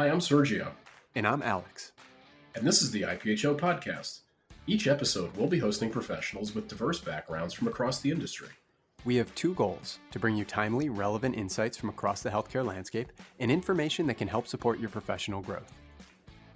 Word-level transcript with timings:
Hi, 0.00 0.08
I'm 0.08 0.20
Sergio. 0.20 0.68
And 1.14 1.26
I'm 1.26 1.42
Alex. 1.42 1.92
And 2.54 2.66
this 2.66 2.80
is 2.80 2.90
the 2.90 3.02
IPHO 3.02 3.58
podcast. 3.58 4.20
Each 4.66 4.86
episode, 4.86 5.36
we'll 5.36 5.46
be 5.46 5.58
hosting 5.58 5.90
professionals 5.90 6.54
with 6.54 6.68
diverse 6.68 6.98
backgrounds 6.98 7.52
from 7.52 7.68
across 7.68 8.00
the 8.00 8.10
industry. 8.10 8.48
We 9.04 9.16
have 9.16 9.34
two 9.34 9.52
goals 9.52 9.98
to 10.12 10.18
bring 10.18 10.38
you 10.38 10.46
timely, 10.46 10.88
relevant 10.88 11.34
insights 11.34 11.76
from 11.76 11.90
across 11.90 12.22
the 12.22 12.30
healthcare 12.30 12.64
landscape 12.64 13.12
and 13.40 13.50
information 13.50 14.06
that 14.06 14.16
can 14.16 14.26
help 14.26 14.46
support 14.46 14.80
your 14.80 14.88
professional 14.88 15.42
growth. 15.42 15.70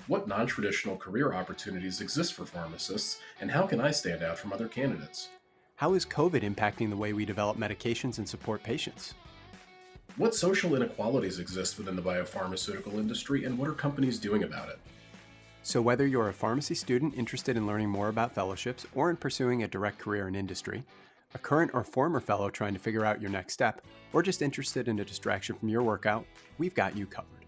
What 0.06 0.26
non 0.26 0.46
traditional 0.46 0.96
career 0.96 1.34
opportunities 1.34 2.00
exist 2.00 2.32
for 2.32 2.46
pharmacists, 2.46 3.20
and 3.42 3.50
how 3.50 3.66
can 3.66 3.78
I 3.78 3.90
stand 3.90 4.22
out 4.22 4.38
from 4.38 4.54
other 4.54 4.68
candidates? 4.68 5.28
How 5.76 5.92
is 5.92 6.06
COVID 6.06 6.50
impacting 6.50 6.88
the 6.88 6.96
way 6.96 7.12
we 7.12 7.26
develop 7.26 7.58
medications 7.58 8.16
and 8.16 8.26
support 8.26 8.62
patients? 8.62 9.12
What 10.16 10.32
social 10.32 10.76
inequalities 10.76 11.40
exist 11.40 11.76
within 11.76 11.96
the 11.96 12.02
biopharmaceutical 12.02 12.94
industry, 12.94 13.46
and 13.46 13.58
what 13.58 13.68
are 13.68 13.72
companies 13.72 14.20
doing 14.20 14.44
about 14.44 14.68
it? 14.68 14.78
So, 15.64 15.82
whether 15.82 16.06
you're 16.06 16.28
a 16.28 16.32
pharmacy 16.32 16.76
student 16.76 17.16
interested 17.16 17.56
in 17.56 17.66
learning 17.66 17.88
more 17.88 18.10
about 18.10 18.30
fellowships 18.30 18.86
or 18.94 19.10
in 19.10 19.16
pursuing 19.16 19.64
a 19.64 19.68
direct 19.68 19.98
career 19.98 20.28
in 20.28 20.36
industry, 20.36 20.84
a 21.34 21.38
current 21.38 21.72
or 21.74 21.82
former 21.82 22.20
fellow 22.20 22.48
trying 22.48 22.74
to 22.74 22.78
figure 22.78 23.04
out 23.04 23.20
your 23.20 23.30
next 23.30 23.54
step, 23.54 23.80
or 24.12 24.22
just 24.22 24.40
interested 24.40 24.86
in 24.86 25.00
a 25.00 25.04
distraction 25.04 25.56
from 25.56 25.68
your 25.68 25.82
workout, 25.82 26.24
we've 26.58 26.76
got 26.76 26.96
you 26.96 27.06
covered. 27.06 27.46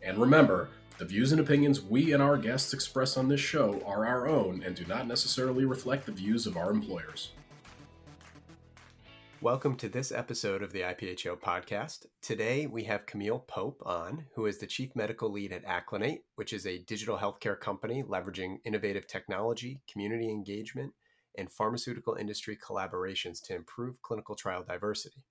And 0.00 0.16
remember, 0.16 0.68
the 0.98 1.06
views 1.06 1.32
and 1.32 1.40
opinions 1.40 1.80
we 1.80 2.12
and 2.12 2.22
our 2.22 2.36
guests 2.36 2.72
express 2.72 3.16
on 3.16 3.26
this 3.26 3.40
show 3.40 3.82
are 3.84 4.06
our 4.06 4.28
own 4.28 4.62
and 4.62 4.76
do 4.76 4.84
not 4.84 5.08
necessarily 5.08 5.64
reflect 5.64 6.06
the 6.06 6.12
views 6.12 6.46
of 6.46 6.56
our 6.56 6.70
employers. 6.70 7.32
Welcome 9.42 9.76
to 9.76 9.88
this 9.88 10.12
episode 10.12 10.62
of 10.62 10.70
the 10.70 10.82
IPHO 10.82 11.40
podcast. 11.40 12.04
Today 12.20 12.66
we 12.66 12.84
have 12.84 13.06
Camille 13.06 13.38
Pope 13.38 13.82
on, 13.86 14.26
who 14.34 14.44
is 14.44 14.58
the 14.58 14.66
Chief 14.66 14.94
Medical 14.94 15.32
Lead 15.32 15.50
at 15.50 15.64
Acclinate, 15.64 16.24
which 16.34 16.52
is 16.52 16.66
a 16.66 16.82
digital 16.82 17.16
healthcare 17.16 17.58
company 17.58 18.02
leveraging 18.02 18.58
innovative 18.66 19.06
technology, 19.06 19.80
community 19.90 20.28
engagement, 20.28 20.92
and 21.38 21.50
pharmaceutical 21.50 22.16
industry 22.16 22.54
collaborations 22.54 23.42
to 23.44 23.54
improve 23.54 24.02
clinical 24.02 24.34
trial 24.34 24.62
diversity. 24.62 25.24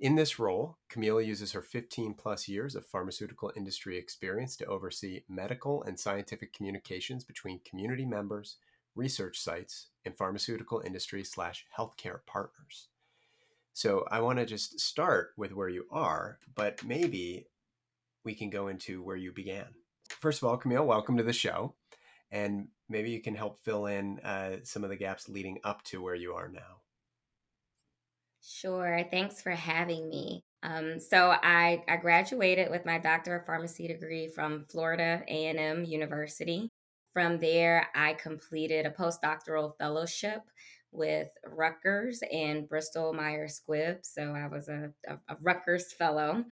In 0.00 0.14
this 0.14 0.38
role, 0.38 0.78
Camille 0.88 1.20
uses 1.20 1.52
her 1.52 1.60
15 1.60 2.14
plus 2.14 2.48
years 2.48 2.74
of 2.74 2.86
pharmaceutical 2.86 3.52
industry 3.54 3.98
experience 3.98 4.56
to 4.56 4.64
oversee 4.64 5.20
medical 5.28 5.82
and 5.82 6.00
scientific 6.00 6.54
communications 6.54 7.24
between 7.24 7.60
community 7.62 8.06
members, 8.06 8.56
research 8.96 9.38
sites, 9.38 9.88
and 10.06 10.16
pharmaceutical 10.16 10.80
industry 10.80 11.22
slash 11.22 11.66
healthcare 11.78 12.20
partners. 12.26 12.88
So 13.78 14.04
I 14.10 14.22
want 14.22 14.40
to 14.40 14.44
just 14.44 14.80
start 14.80 15.28
with 15.36 15.52
where 15.52 15.68
you 15.68 15.84
are, 15.92 16.40
but 16.56 16.84
maybe 16.84 17.46
we 18.24 18.34
can 18.34 18.50
go 18.50 18.66
into 18.66 19.04
where 19.04 19.14
you 19.14 19.30
began. 19.30 19.66
First 20.20 20.42
of 20.42 20.48
all, 20.48 20.56
Camille, 20.56 20.84
welcome 20.84 21.16
to 21.16 21.22
the 21.22 21.32
show. 21.32 21.76
And 22.32 22.66
maybe 22.88 23.10
you 23.10 23.22
can 23.22 23.36
help 23.36 23.60
fill 23.60 23.86
in 23.86 24.18
uh, 24.18 24.56
some 24.64 24.82
of 24.82 24.90
the 24.90 24.96
gaps 24.96 25.28
leading 25.28 25.58
up 25.62 25.84
to 25.84 26.02
where 26.02 26.16
you 26.16 26.32
are 26.32 26.48
now. 26.48 26.80
Sure. 28.42 29.04
Thanks 29.12 29.40
for 29.40 29.52
having 29.52 30.08
me. 30.08 30.42
Um, 30.64 30.98
so 30.98 31.30
I, 31.40 31.84
I 31.86 31.98
graduated 31.98 32.72
with 32.72 32.84
my 32.84 32.98
doctor 32.98 33.36
of 33.36 33.46
pharmacy 33.46 33.86
degree 33.86 34.26
from 34.26 34.64
Florida 34.68 35.22
A&M 35.28 35.84
University. 35.84 36.68
From 37.12 37.38
there, 37.38 37.86
I 37.94 38.14
completed 38.14 38.86
a 38.86 38.90
postdoctoral 38.90 39.78
fellowship 39.78 40.40
with 40.92 41.28
Rutgers 41.46 42.20
and 42.32 42.68
Bristol 42.68 43.12
Myers 43.12 43.60
Squibb. 43.60 43.98
So 44.02 44.34
I 44.34 44.46
was 44.48 44.68
a, 44.68 44.90
a, 45.06 45.14
a 45.28 45.36
Rutgers 45.42 45.92
fellow, 45.92 46.44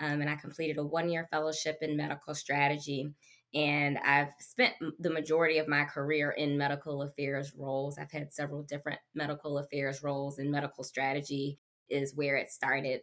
um, 0.00 0.20
and 0.20 0.30
I 0.30 0.36
completed 0.36 0.78
a 0.78 0.84
one 0.84 1.08
year 1.08 1.28
fellowship 1.30 1.78
in 1.82 1.96
medical 1.96 2.34
strategy. 2.34 3.08
And 3.52 3.98
I've 3.98 4.32
spent 4.38 4.74
the 5.00 5.10
majority 5.10 5.58
of 5.58 5.66
my 5.66 5.84
career 5.84 6.30
in 6.30 6.56
medical 6.56 7.02
affairs 7.02 7.52
roles. 7.56 7.98
I've 7.98 8.12
had 8.12 8.32
several 8.32 8.62
different 8.62 9.00
medical 9.14 9.58
affairs 9.58 10.02
roles, 10.02 10.38
and 10.38 10.52
medical 10.52 10.84
strategy 10.84 11.58
is 11.88 12.14
where 12.14 12.36
it 12.36 12.50
started 12.50 13.00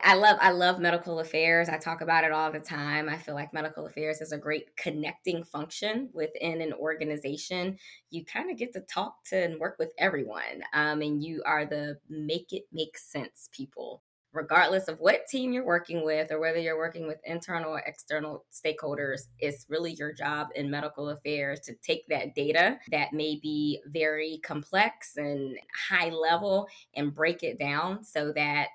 I 0.00 0.14
love 0.14 0.36
I 0.40 0.50
love 0.50 0.80
medical 0.80 1.20
affairs. 1.20 1.68
I 1.68 1.78
talk 1.78 2.00
about 2.02 2.24
it 2.24 2.32
all 2.32 2.52
the 2.52 2.60
time. 2.60 3.08
I 3.08 3.16
feel 3.16 3.34
like 3.34 3.54
medical 3.54 3.86
affairs 3.86 4.20
is 4.20 4.32
a 4.32 4.38
great 4.38 4.76
connecting 4.76 5.44
function 5.44 6.10
within 6.12 6.60
an 6.60 6.72
organization. 6.74 7.78
You 8.10 8.24
kind 8.24 8.50
of 8.50 8.58
get 8.58 8.72
to 8.74 8.80
talk 8.80 9.24
to 9.26 9.36
and 9.36 9.58
work 9.58 9.76
with 9.78 9.92
everyone, 9.98 10.62
um, 10.74 11.00
and 11.00 11.22
you 11.24 11.42
are 11.46 11.64
the 11.64 11.98
make 12.08 12.52
it 12.52 12.64
make 12.72 12.98
sense 12.98 13.48
people, 13.52 14.02
regardless 14.32 14.88
of 14.88 14.98
what 14.98 15.26
team 15.26 15.52
you're 15.54 15.64
working 15.64 16.04
with 16.04 16.30
or 16.32 16.40
whether 16.40 16.58
you're 16.58 16.76
working 16.76 17.06
with 17.06 17.20
internal 17.24 17.70
or 17.72 17.82
external 17.86 18.44
stakeholders. 18.52 19.28
It's 19.38 19.64
really 19.70 19.92
your 19.94 20.12
job 20.12 20.48
in 20.54 20.70
medical 20.70 21.10
affairs 21.10 21.60
to 21.60 21.74
take 21.76 22.06
that 22.08 22.34
data 22.34 22.78
that 22.90 23.12
may 23.14 23.36
be 23.40 23.80
very 23.86 24.40
complex 24.44 25.16
and 25.16 25.56
high 25.88 26.10
level 26.10 26.68
and 26.94 27.14
break 27.14 27.42
it 27.42 27.58
down 27.58 28.04
so 28.04 28.32
that 28.32 28.68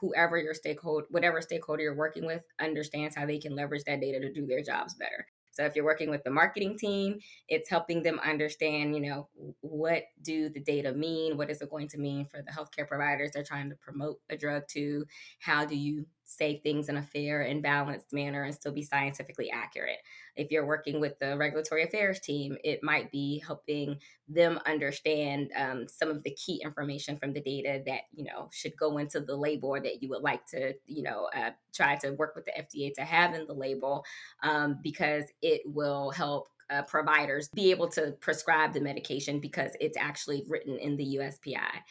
whoever 0.00 0.38
your 0.38 0.54
stakeholder, 0.54 1.06
whatever 1.10 1.40
stakeholder 1.40 1.82
you're 1.82 1.94
working 1.94 2.26
with, 2.26 2.42
understands 2.60 3.16
how 3.16 3.26
they 3.26 3.38
can 3.38 3.54
leverage 3.54 3.84
that 3.84 4.00
data 4.00 4.20
to 4.20 4.32
do 4.32 4.46
their 4.46 4.62
jobs 4.62 4.94
better. 4.94 5.26
So 5.56 5.64
if 5.64 5.74
you're 5.74 5.86
working 5.86 6.10
with 6.10 6.22
the 6.22 6.30
marketing 6.30 6.76
team, 6.76 7.18
it's 7.48 7.70
helping 7.70 8.02
them 8.02 8.20
understand, 8.22 8.94
you 8.94 9.00
know, 9.00 9.28
what 9.62 10.02
do 10.20 10.50
the 10.50 10.60
data 10.60 10.92
mean? 10.92 11.38
What 11.38 11.48
is 11.48 11.62
it 11.62 11.70
going 11.70 11.88
to 11.88 11.98
mean 11.98 12.26
for 12.26 12.42
the 12.42 12.52
healthcare 12.52 12.86
providers 12.86 13.30
they're 13.32 13.42
trying 13.42 13.70
to 13.70 13.76
promote 13.76 14.18
a 14.28 14.36
drug 14.36 14.64
to? 14.72 15.06
How 15.38 15.64
do 15.64 15.74
you 15.74 16.04
say 16.26 16.58
things 16.58 16.88
in 16.88 16.96
a 16.96 17.02
fair 17.02 17.42
and 17.42 17.62
balanced 17.62 18.12
manner 18.12 18.42
and 18.42 18.54
still 18.54 18.72
be 18.72 18.82
scientifically 18.82 19.50
accurate? 19.50 19.98
If 20.36 20.50
you're 20.50 20.66
working 20.66 21.00
with 21.00 21.18
the 21.18 21.36
regulatory 21.36 21.84
affairs 21.84 22.20
team, 22.20 22.56
it 22.62 22.82
might 22.82 23.10
be 23.10 23.42
helping 23.46 23.98
them 24.28 24.60
understand 24.66 25.50
um, 25.56 25.86
some 25.88 26.10
of 26.10 26.22
the 26.22 26.32
key 26.32 26.60
information 26.62 27.16
from 27.16 27.32
the 27.32 27.40
data 27.40 27.82
that 27.86 28.02
you 28.12 28.24
know 28.24 28.48
should 28.52 28.76
go 28.76 28.98
into 28.98 29.20
the 29.20 29.36
label 29.36 29.72
that 29.74 30.02
you 30.02 30.08
would 30.08 30.22
like 30.22 30.44
to 30.46 30.74
you 30.86 31.02
know 31.02 31.28
uh, 31.34 31.50
try 31.74 31.96
to 31.96 32.10
work 32.12 32.34
with 32.34 32.44
the 32.44 32.52
FDA 32.52 32.92
to 32.94 33.02
have 33.02 33.34
in 33.34 33.46
the 33.46 33.54
label 33.54 34.04
um, 34.42 34.78
because 34.82 35.24
it 35.42 35.62
will 35.64 36.10
help 36.10 36.48
uh, 36.70 36.82
providers 36.82 37.48
be 37.54 37.70
able 37.70 37.88
to 37.88 38.12
prescribe 38.20 38.72
the 38.72 38.80
medication 38.80 39.38
because 39.40 39.72
it's 39.80 39.96
actually 39.96 40.44
written 40.48 40.76
in 40.78 40.96
the 40.96 41.18
USPI 41.18 41.82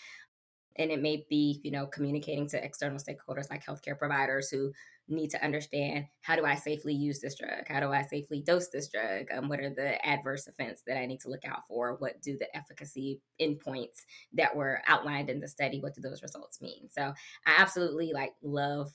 and 0.78 0.91
it 0.91 1.02
may 1.02 1.25
be 1.30 1.59
you 1.63 1.72
know 1.72 1.86
communicating 1.86 2.47
to 2.50 2.63
external 2.63 3.00
stakeholders 3.00 3.50
like 3.50 3.66
healthcare 3.66 3.97
providers 3.97 4.50
who 4.50 4.72
need 5.08 5.30
to 5.30 5.44
understand 5.44 6.06
how 6.22 6.36
do 6.36 6.46
i 6.46 6.56
safely 6.56 6.94
use 6.94 7.19
this 7.19 7.36
drug? 7.36 7.68
How 7.68 7.80
do 7.80 7.91
i 7.91 8.02
safely 8.02 8.41
dose 8.41 8.69
this 8.69 8.90
drug? 8.90 9.25
Um, 9.34 9.50
what 9.50 9.59
are 9.59 9.69
the 9.69 10.03
adverse 10.06 10.47
events 10.47 10.84
that 10.88 10.97
i 10.97 11.06
need 11.06 11.19
to 11.22 11.30
look 11.30 11.46
out 11.46 11.68
for? 11.68 11.96
What 12.00 12.22
do 12.22 12.38
the 12.38 12.56
efficacy 12.56 13.22
endpoints 13.40 14.03
that 14.34 14.56
were 14.56 14.81
outlined 14.88 15.30
in 15.30 15.40
the 15.40 15.47
study 15.47 15.80
what 15.80 15.94
do 15.94 16.02
those 16.02 16.24
results 16.24 16.62
mean? 16.62 16.90
So 16.90 17.13
i 17.46 17.56
absolutely 17.57 18.13
like 18.13 18.34
love 18.42 18.92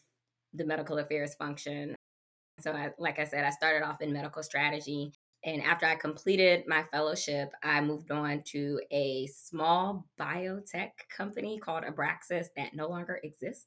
the 0.52 0.64
medical 0.64 0.98
affairs 0.98 1.34
function. 1.34 1.94
So 2.60 2.72
I, 2.72 2.90
like 2.98 3.18
i 3.18 3.24
said 3.24 3.44
i 3.44 3.50
started 3.50 3.86
off 3.86 4.02
in 4.02 4.12
medical 4.12 4.42
strategy 4.42 5.12
and 5.44 5.62
after 5.62 5.86
I 5.86 5.94
completed 5.94 6.64
my 6.66 6.82
fellowship, 6.84 7.50
I 7.62 7.80
moved 7.80 8.10
on 8.10 8.42
to 8.48 8.80
a 8.90 9.26
small 9.28 10.06
biotech 10.20 10.90
company 11.14 11.58
called 11.58 11.84
Abraxis 11.84 12.46
that 12.56 12.74
no 12.74 12.88
longer 12.88 13.20
exists. 13.22 13.66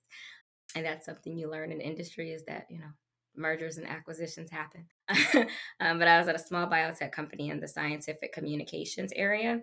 And 0.76 0.86
that's 0.86 1.06
something 1.06 1.36
you 1.36 1.50
learn 1.50 1.72
in 1.72 1.82
industry 1.82 2.32
is 2.32 2.46
that, 2.46 2.68
you 2.70 2.80
know, 2.80 2.92
mergers 3.36 3.78
and 3.78 3.88
acquisitions 3.88 4.52
happen. 4.52 4.86
um, 5.80 5.98
but 5.98 6.08
I 6.08 6.20
was 6.20 6.28
at 6.28 6.36
a 6.36 6.40
small 6.40 6.68
biotech 6.68 7.12
company 7.12 7.50
in 7.50 7.60
the 7.60 7.68
scientific 7.68 8.34
communications 8.34 9.12
area, 9.16 9.62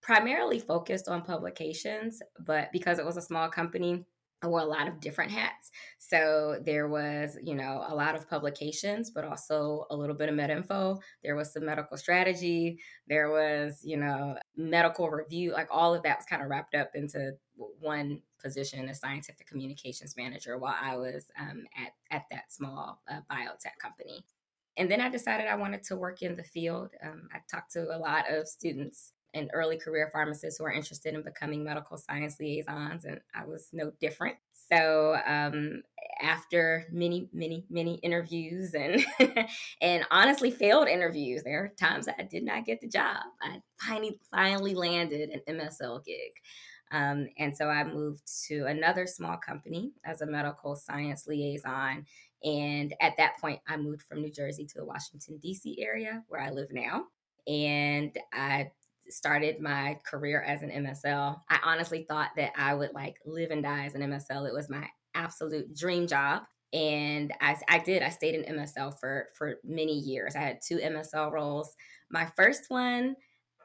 primarily 0.00 0.60
focused 0.60 1.08
on 1.08 1.22
publications. 1.22 2.20
But 2.38 2.70
because 2.72 3.00
it 3.00 3.04
was 3.04 3.16
a 3.16 3.22
small 3.22 3.48
company, 3.48 4.04
I 4.42 4.46
wore 4.46 4.60
a 4.60 4.64
lot 4.64 4.86
of 4.86 5.00
different 5.00 5.32
hats. 5.32 5.70
So 5.98 6.60
there 6.64 6.88
was, 6.88 7.36
you 7.42 7.54
know, 7.54 7.84
a 7.88 7.94
lot 7.94 8.14
of 8.14 8.28
publications, 8.28 9.10
but 9.10 9.24
also 9.24 9.86
a 9.90 9.96
little 9.96 10.14
bit 10.14 10.28
of 10.28 10.36
med 10.36 10.50
info. 10.50 11.00
There 11.24 11.34
was 11.34 11.52
some 11.52 11.64
medical 11.64 11.96
strategy. 11.96 12.78
There 13.08 13.30
was, 13.30 13.80
you 13.82 13.96
know, 13.96 14.36
medical 14.56 15.10
review. 15.10 15.52
Like 15.52 15.68
all 15.70 15.94
of 15.94 16.02
that 16.04 16.18
was 16.18 16.26
kind 16.26 16.42
of 16.42 16.48
wrapped 16.48 16.74
up 16.74 16.90
into 16.94 17.32
one 17.80 18.22
position 18.40 18.88
as 18.88 19.00
scientific 19.00 19.48
communications 19.48 20.16
manager 20.16 20.56
while 20.58 20.76
I 20.80 20.96
was 20.96 21.26
um, 21.38 21.64
at, 21.76 21.92
at 22.16 22.24
that 22.30 22.52
small 22.52 23.02
uh, 23.10 23.20
biotech 23.30 23.78
company. 23.80 24.24
And 24.76 24.88
then 24.88 25.00
I 25.00 25.08
decided 25.08 25.48
I 25.48 25.56
wanted 25.56 25.82
to 25.84 25.96
work 25.96 26.22
in 26.22 26.36
the 26.36 26.44
field. 26.44 26.90
Um, 27.02 27.28
I 27.34 27.38
talked 27.50 27.72
to 27.72 27.96
a 27.96 27.98
lot 27.98 28.30
of 28.30 28.46
students 28.46 29.12
and 29.34 29.50
early 29.52 29.78
career 29.78 30.10
pharmacists 30.12 30.58
who 30.58 30.64
are 30.64 30.72
interested 30.72 31.14
in 31.14 31.22
becoming 31.22 31.64
medical 31.64 31.96
science 31.96 32.38
liaisons, 32.38 33.04
and 33.04 33.20
I 33.34 33.44
was 33.44 33.68
no 33.72 33.92
different. 34.00 34.36
So 34.70 35.16
um, 35.26 35.82
after 36.20 36.86
many, 36.90 37.28
many, 37.32 37.64
many 37.70 37.94
interviews 37.96 38.74
and 38.74 39.04
and 39.80 40.04
honestly 40.10 40.50
failed 40.50 40.88
interviews, 40.88 41.42
there 41.42 41.64
are 41.64 41.68
times 41.68 42.08
I 42.08 42.22
did 42.22 42.44
not 42.44 42.66
get 42.66 42.80
the 42.80 42.88
job. 42.88 43.18
I 43.40 43.60
finally 43.80 44.20
finally 44.30 44.74
landed 44.74 45.30
an 45.30 45.56
MSL 45.56 46.04
gig. 46.04 46.32
Um, 46.90 47.28
and 47.38 47.54
so 47.56 47.68
I 47.68 47.84
moved 47.84 48.22
to 48.48 48.64
another 48.64 49.06
small 49.06 49.36
company 49.36 49.92
as 50.04 50.22
a 50.22 50.26
medical 50.26 50.74
science 50.74 51.26
liaison. 51.26 52.06
And 52.44 52.94
at 53.00 53.16
that 53.18 53.38
point, 53.40 53.60
I 53.66 53.76
moved 53.76 54.02
from 54.02 54.22
New 54.22 54.30
Jersey 54.30 54.64
to 54.64 54.78
the 54.78 54.84
Washington, 54.84 55.38
D.C. 55.38 55.82
area 55.82 56.22
where 56.28 56.40
I 56.40 56.50
live 56.50 56.72
now. 56.72 57.04
And 57.46 58.16
I 58.32 58.70
started 59.10 59.60
my 59.60 59.98
career 60.04 60.42
as 60.42 60.62
an 60.62 60.70
MSL. 60.70 61.40
I 61.48 61.58
honestly 61.64 62.04
thought 62.08 62.30
that 62.36 62.52
I 62.56 62.74
would 62.74 62.92
like 62.94 63.16
live 63.24 63.50
and 63.50 63.62
die 63.62 63.86
as 63.86 63.94
an 63.94 64.02
MSL. 64.02 64.48
It 64.48 64.54
was 64.54 64.68
my 64.68 64.88
absolute 65.14 65.76
dream 65.76 66.06
job. 66.06 66.42
And 66.72 67.32
I, 67.40 67.56
I 67.68 67.78
did. 67.78 68.02
I 68.02 68.10
stayed 68.10 68.34
in 68.34 68.56
MSL 68.56 68.98
for 69.00 69.28
for 69.36 69.56
many 69.64 69.94
years. 69.94 70.36
I 70.36 70.40
had 70.40 70.58
two 70.66 70.76
MSL 70.76 71.32
roles. 71.32 71.74
My 72.10 72.30
first 72.36 72.64
one 72.68 73.16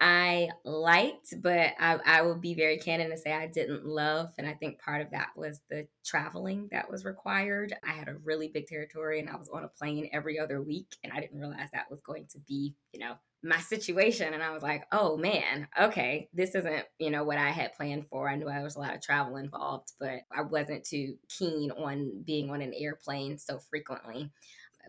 I 0.05 0.49
liked, 0.65 1.33
but 1.41 1.75
I, 1.79 1.97
I 2.05 2.21
will 2.23 2.35
be 2.35 2.55
very 2.55 2.77
candid 2.77 3.09
and 3.09 3.17
say 3.17 3.31
I 3.31 3.47
didn't 3.47 3.85
love. 3.85 4.33
And 4.37 4.45
I 4.45 4.53
think 4.53 4.81
part 4.81 5.01
of 5.01 5.11
that 5.11 5.29
was 5.37 5.61
the 5.69 5.87
traveling 6.03 6.67
that 6.71 6.91
was 6.91 7.05
required. 7.05 7.73
I 7.87 7.93
had 7.93 8.09
a 8.09 8.17
really 8.17 8.49
big 8.49 8.67
territory 8.67 9.21
and 9.21 9.29
I 9.29 9.37
was 9.37 9.47
on 9.47 9.63
a 9.63 9.69
plane 9.69 10.09
every 10.11 10.37
other 10.37 10.61
week. 10.61 10.97
And 11.05 11.13
I 11.13 11.21
didn't 11.21 11.39
realize 11.39 11.69
that 11.71 11.89
was 11.89 12.01
going 12.01 12.25
to 12.33 12.39
be, 12.39 12.75
you 12.91 12.99
know, 12.99 13.13
my 13.43 13.59
situation. 13.59 14.33
And 14.33 14.43
I 14.43 14.51
was 14.51 14.61
like, 14.61 14.87
oh 14.91 15.15
man, 15.15 15.69
okay, 15.81 16.27
this 16.33 16.53
isn't, 16.53 16.83
you 16.99 17.09
know, 17.09 17.23
what 17.23 17.37
I 17.37 17.51
had 17.51 17.73
planned 17.73 18.07
for. 18.09 18.27
I 18.27 18.35
knew 18.35 18.47
there 18.47 18.61
was 18.61 18.75
a 18.75 18.79
lot 18.79 18.93
of 18.93 19.01
travel 19.01 19.37
involved, 19.37 19.93
but 20.01 20.19
I 20.35 20.41
wasn't 20.41 20.83
too 20.83 21.15
keen 21.29 21.71
on 21.71 22.23
being 22.25 22.49
on 22.49 22.61
an 22.61 22.73
airplane 22.77 23.37
so 23.37 23.57
frequently 23.69 24.31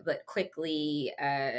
but 0.03 0.25
quickly 0.25 1.13
uh, 1.19 1.51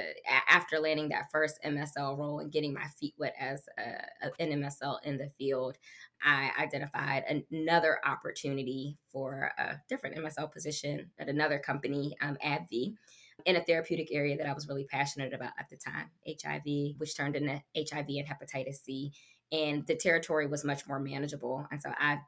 after 0.49 0.79
landing 0.79 1.09
that 1.09 1.31
first 1.31 1.59
MSL 1.65 2.19
role 2.19 2.41
and 2.41 2.53
getting 2.53 2.73
my 2.75 2.87
feet 3.01 3.15
wet 3.19 3.35
as 3.39 3.69
a, 3.79 4.33
an 4.43 4.51
MSL 4.61 4.99
in 5.05 5.17
the 5.17 5.31
field, 5.39 5.79
I 6.23 6.51
identified 6.59 7.25
another 7.51 7.99
opportunity 8.05 8.97
for 9.13 9.53
a 9.59 9.81
different 9.89 10.17
MSL 10.17 10.53
position 10.53 11.11
at 11.19 11.29
another 11.29 11.59
company, 11.59 12.17
um, 12.21 12.37
AbbVie, 12.45 12.95
in 13.45 13.57
a 13.57 13.65
therapeutic 13.65 14.09
area 14.13 14.37
that 14.37 14.47
I 14.47 14.53
was 14.55 14.69
really 14.69 14.85
passionate 14.85 15.33
about 15.33 15.53
at 15.59 15.69
the 15.69 15.77
time, 15.77 16.11
HIV, 16.27 16.97
which 16.99 17.17
turned 17.17 17.37
into 17.37 17.63
HIV 17.77 18.07
and 18.09 18.27
hepatitis 18.27 18.83
C. 18.83 19.13
And 19.53 19.87
the 19.87 19.95
territory 19.95 20.47
was 20.47 20.65
much 20.65 20.89
more 20.89 20.99
manageable. 20.99 21.67
And 21.71 21.81
so 21.81 21.91
I 21.99 22.19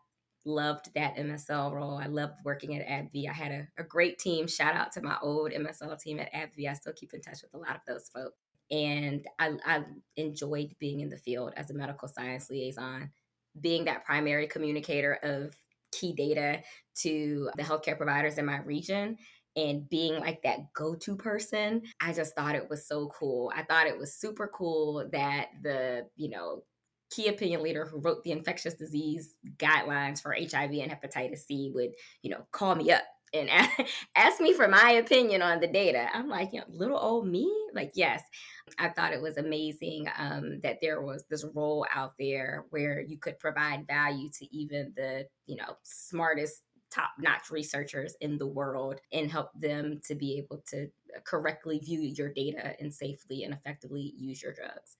loved 0.44 0.93
that 0.94 1.17
MSL 1.17 1.73
role. 1.73 1.99
I 1.99 2.06
loved 2.06 2.35
working 2.44 2.76
at 2.76 2.87
AbbVie. 2.87 3.29
I 3.29 3.32
had 3.32 3.52
a, 3.52 3.69
a, 3.79 3.85
great 3.85 4.19
team. 4.19 4.46
Shout 4.46 4.75
out 4.75 4.93
to 4.93 5.02
my 5.02 5.17
old 5.23 5.52
MSL 5.52 5.99
team 6.00 6.20
at 6.20 6.32
AbbVie. 6.32 6.69
I 6.69 6.75
still 6.75 6.93
keep 6.94 7.12
in 7.12 7.20
touch 7.20 7.43
with 7.43 7.55
a 7.55 7.58
lot 7.58 7.76
of 7.76 7.82
those 7.87 8.08
folks. 8.08 8.38
And 8.70 9.26
I, 9.38 9.52
I 9.64 9.82
enjoyed 10.17 10.75
being 10.79 11.00
in 11.00 11.08
the 11.08 11.17
field 11.17 11.52
as 11.56 11.70
a 11.70 11.75
medical 11.75 12.08
science 12.08 12.50
liaison, 12.50 13.11
being 13.61 13.85
that 13.87 14.05
primary 14.05 14.46
communicator 14.46 15.14
of 15.23 15.55
key 15.93 16.12
data 16.12 16.62
to 16.96 17.50
the 17.56 17.62
healthcare 17.62 17.96
providers 17.96 18.38
in 18.38 18.44
my 18.44 18.58
region 18.58 19.17
and 19.56 19.88
being 19.88 20.19
like 20.20 20.43
that 20.43 20.73
go-to 20.75 21.17
person 21.17 21.81
i 22.00 22.12
just 22.12 22.35
thought 22.35 22.55
it 22.55 22.69
was 22.69 22.87
so 22.87 23.08
cool 23.08 23.50
i 23.56 23.62
thought 23.62 23.87
it 23.87 23.99
was 23.99 24.14
super 24.14 24.50
cool 24.52 25.08
that 25.11 25.49
the 25.62 26.06
you 26.17 26.29
know 26.29 26.62
key 27.10 27.28
opinion 27.28 27.62
leader 27.62 27.87
who 27.87 28.00
wrote 28.00 28.22
the 28.22 28.32
infectious 28.32 28.75
disease 28.75 29.37
guidelines 29.56 30.20
for 30.20 30.34
HIV 30.34 30.72
and 30.72 30.93
hepatitis 30.93 31.46
C 31.46 31.70
would, 31.75 31.90
you 32.22 32.31
know, 32.31 32.46
call 32.52 32.75
me 32.75 32.93
up 32.93 33.02
and 33.32 33.49
ask 34.16 34.40
me 34.40 34.52
for 34.52 34.69
my 34.69 34.93
opinion 34.93 35.43
on 35.43 35.60
the 35.60 35.66
data. 35.66 36.08
I'm 36.12 36.28
like, 36.28 36.52
you 36.52 36.60
know, 36.60 36.66
little 36.70 36.99
old 36.99 37.26
me? 37.26 37.52
Like, 37.75 37.93
yes. 37.94 38.22
I 38.78 38.88
thought 38.88 39.12
it 39.12 39.22
was 39.22 39.37
amazing 39.37 40.06
um, 40.19 40.60
that 40.62 40.78
there 40.81 41.00
was 41.00 41.25
this 41.28 41.44
role 41.55 41.87
out 41.94 42.14
there 42.19 42.64
where 42.70 43.00
you 43.00 43.19
could 43.19 43.38
provide 43.38 43.87
value 43.87 44.31
to 44.38 44.56
even 44.56 44.93
the, 44.96 45.26
you 45.46 45.56
know, 45.56 45.76
smartest 45.82 46.62
top 46.90 47.11
notch 47.19 47.50
researchers 47.50 48.14
in 48.20 48.38
the 48.38 48.46
world 48.46 49.00
and 49.12 49.31
help 49.31 49.50
them 49.54 50.00
to 50.06 50.14
be 50.14 50.38
able 50.38 50.62
to 50.69 50.88
correctly 51.25 51.78
view 51.78 52.00
your 52.00 52.32
data 52.32 52.75
and 52.81 52.93
safely 52.93 53.44
and 53.44 53.52
effectively 53.52 54.14
use 54.16 54.43
your 54.43 54.52
drugs. 54.52 54.97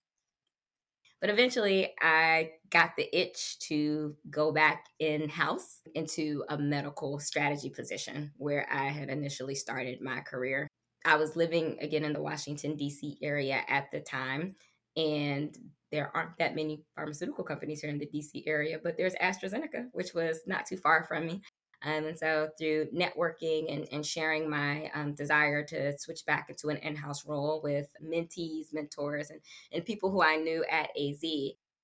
But 1.21 1.31
eventually, 1.31 1.95
I 2.01 2.53
got 2.71 2.97
the 2.97 3.09
itch 3.19 3.59
to 3.61 4.17
go 4.31 4.53
back 4.53 4.87
in 5.01 5.29
house 5.29 5.81
into 5.95 6.45
a 6.49 6.57
medical 6.57 7.19
strategy 7.19 7.71
position 7.71 8.33
where 8.37 8.69
I 8.73 8.89
had 8.89 9.09
initially 9.09 9.57
started 9.57 10.01
my 10.01 10.21
career. 10.21 10.69
I 11.05 11.17
was 11.17 11.37
living 11.37 11.79
again 11.81 12.05
in 12.05 12.13
the 12.13 12.23
Washington, 12.23 12.77
D.C. 12.77 13.19
area 13.23 13.63
at 13.69 13.91
the 13.91 14.01
time, 14.01 14.55
and 14.97 15.57
there 15.91 16.15
aren't 16.15 16.37
that 16.39 16.55
many 16.55 16.83
pharmaceutical 16.95 17.45
companies 17.45 17.81
here 17.81 17.91
in 17.91 17.99
the 17.99 18.07
DC 18.07 18.45
area, 18.47 18.79
but 18.83 18.97
there's 18.97 19.15
AstraZeneca, 19.15 19.87
which 19.93 20.15
was 20.15 20.41
not 20.47 20.67
too 20.67 20.77
far 20.77 21.05
from 21.07 21.27
me. 21.27 21.43
Um, 21.83 22.07
and 22.07 22.19
so 22.19 22.49
through 22.59 22.87
networking 22.95 23.73
and, 23.73 23.87
and 23.93 24.05
sharing 24.05 24.51
my 24.51 24.91
um, 24.95 25.15
desire 25.15 25.65
to 25.65 25.97
switch 25.99 26.25
back 26.27 26.49
into 26.51 26.69
an 26.69 26.79
in-house 26.79 27.27
role 27.27 27.61
with 27.63 27.89
mentees, 28.03 28.73
mentors, 28.73 29.31
and, 29.31 29.41
and 29.73 29.85
people 29.85 30.11
who 30.11 30.23
I 30.23 30.37
knew 30.37 30.65
at 30.71 30.91
AZ, 30.99 31.23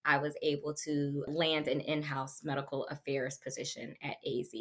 I 0.05 0.19
was 0.19 0.35
able 0.43 0.75
to 0.85 1.25
land 1.29 1.69
an 1.69 1.81
in-house 1.81 2.43
medical 2.43 2.87
affairs 2.87 3.38
position 3.38 3.94
at 4.02 4.17
AZ. 4.26 4.52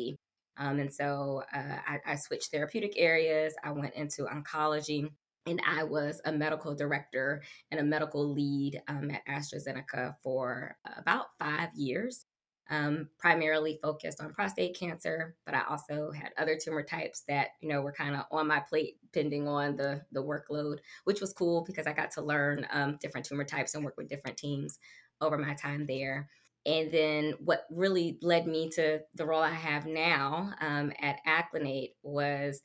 Um, 0.57 0.79
and 0.79 0.93
so 0.93 1.43
uh, 1.53 1.77
I, 1.87 1.99
I 2.05 2.15
switched 2.15 2.51
therapeutic 2.51 2.93
areas. 2.97 3.55
I 3.63 3.71
went 3.71 3.95
into 3.95 4.25
oncology 4.25 5.09
and 5.45 5.61
I 5.67 5.83
was 5.83 6.21
a 6.25 6.31
medical 6.31 6.75
director 6.75 7.43
and 7.71 7.79
a 7.79 7.83
medical 7.83 8.31
lead 8.31 8.81
um, 8.87 9.11
at 9.11 9.25
AstraZeneca 9.27 10.15
for 10.23 10.77
about 10.97 11.25
five 11.39 11.69
years 11.75 12.25
um, 12.73 13.07
primarily 13.19 13.77
focused 13.81 14.19
on 14.19 14.33
prostate 14.33 14.77
cancer, 14.77 15.35
but 15.45 15.53
I 15.53 15.63
also 15.69 16.11
had 16.11 16.31
other 16.37 16.57
tumor 16.57 16.83
types 16.83 17.23
that 17.27 17.49
you 17.61 17.69
know 17.69 17.81
were 17.81 17.91
kind 17.91 18.15
of 18.15 18.25
on 18.31 18.47
my 18.47 18.59
plate, 18.59 18.97
depending 19.03 19.47
on 19.47 19.75
the 19.75 20.01
the 20.11 20.23
workload, 20.23 20.79
which 21.03 21.21
was 21.21 21.33
cool 21.33 21.63
because 21.63 21.85
I 21.85 21.93
got 21.93 22.11
to 22.11 22.21
learn 22.21 22.65
um, 22.71 22.97
different 22.99 23.27
tumor 23.27 23.43
types 23.43 23.75
and 23.75 23.85
work 23.85 23.95
with 23.97 24.09
different 24.09 24.37
teams 24.37 24.79
over 25.21 25.37
my 25.37 25.53
time 25.53 25.85
there. 25.85 26.29
And 26.65 26.91
then 26.91 27.33
what 27.39 27.65
really 27.69 28.17
led 28.21 28.47
me 28.47 28.69
to 28.71 29.01
the 29.15 29.25
role 29.25 29.41
I 29.41 29.51
have 29.51 29.85
now 29.85 30.53
um, 30.61 30.93
at 30.99 31.19
Acclinate 31.27 31.91
was 32.01 32.61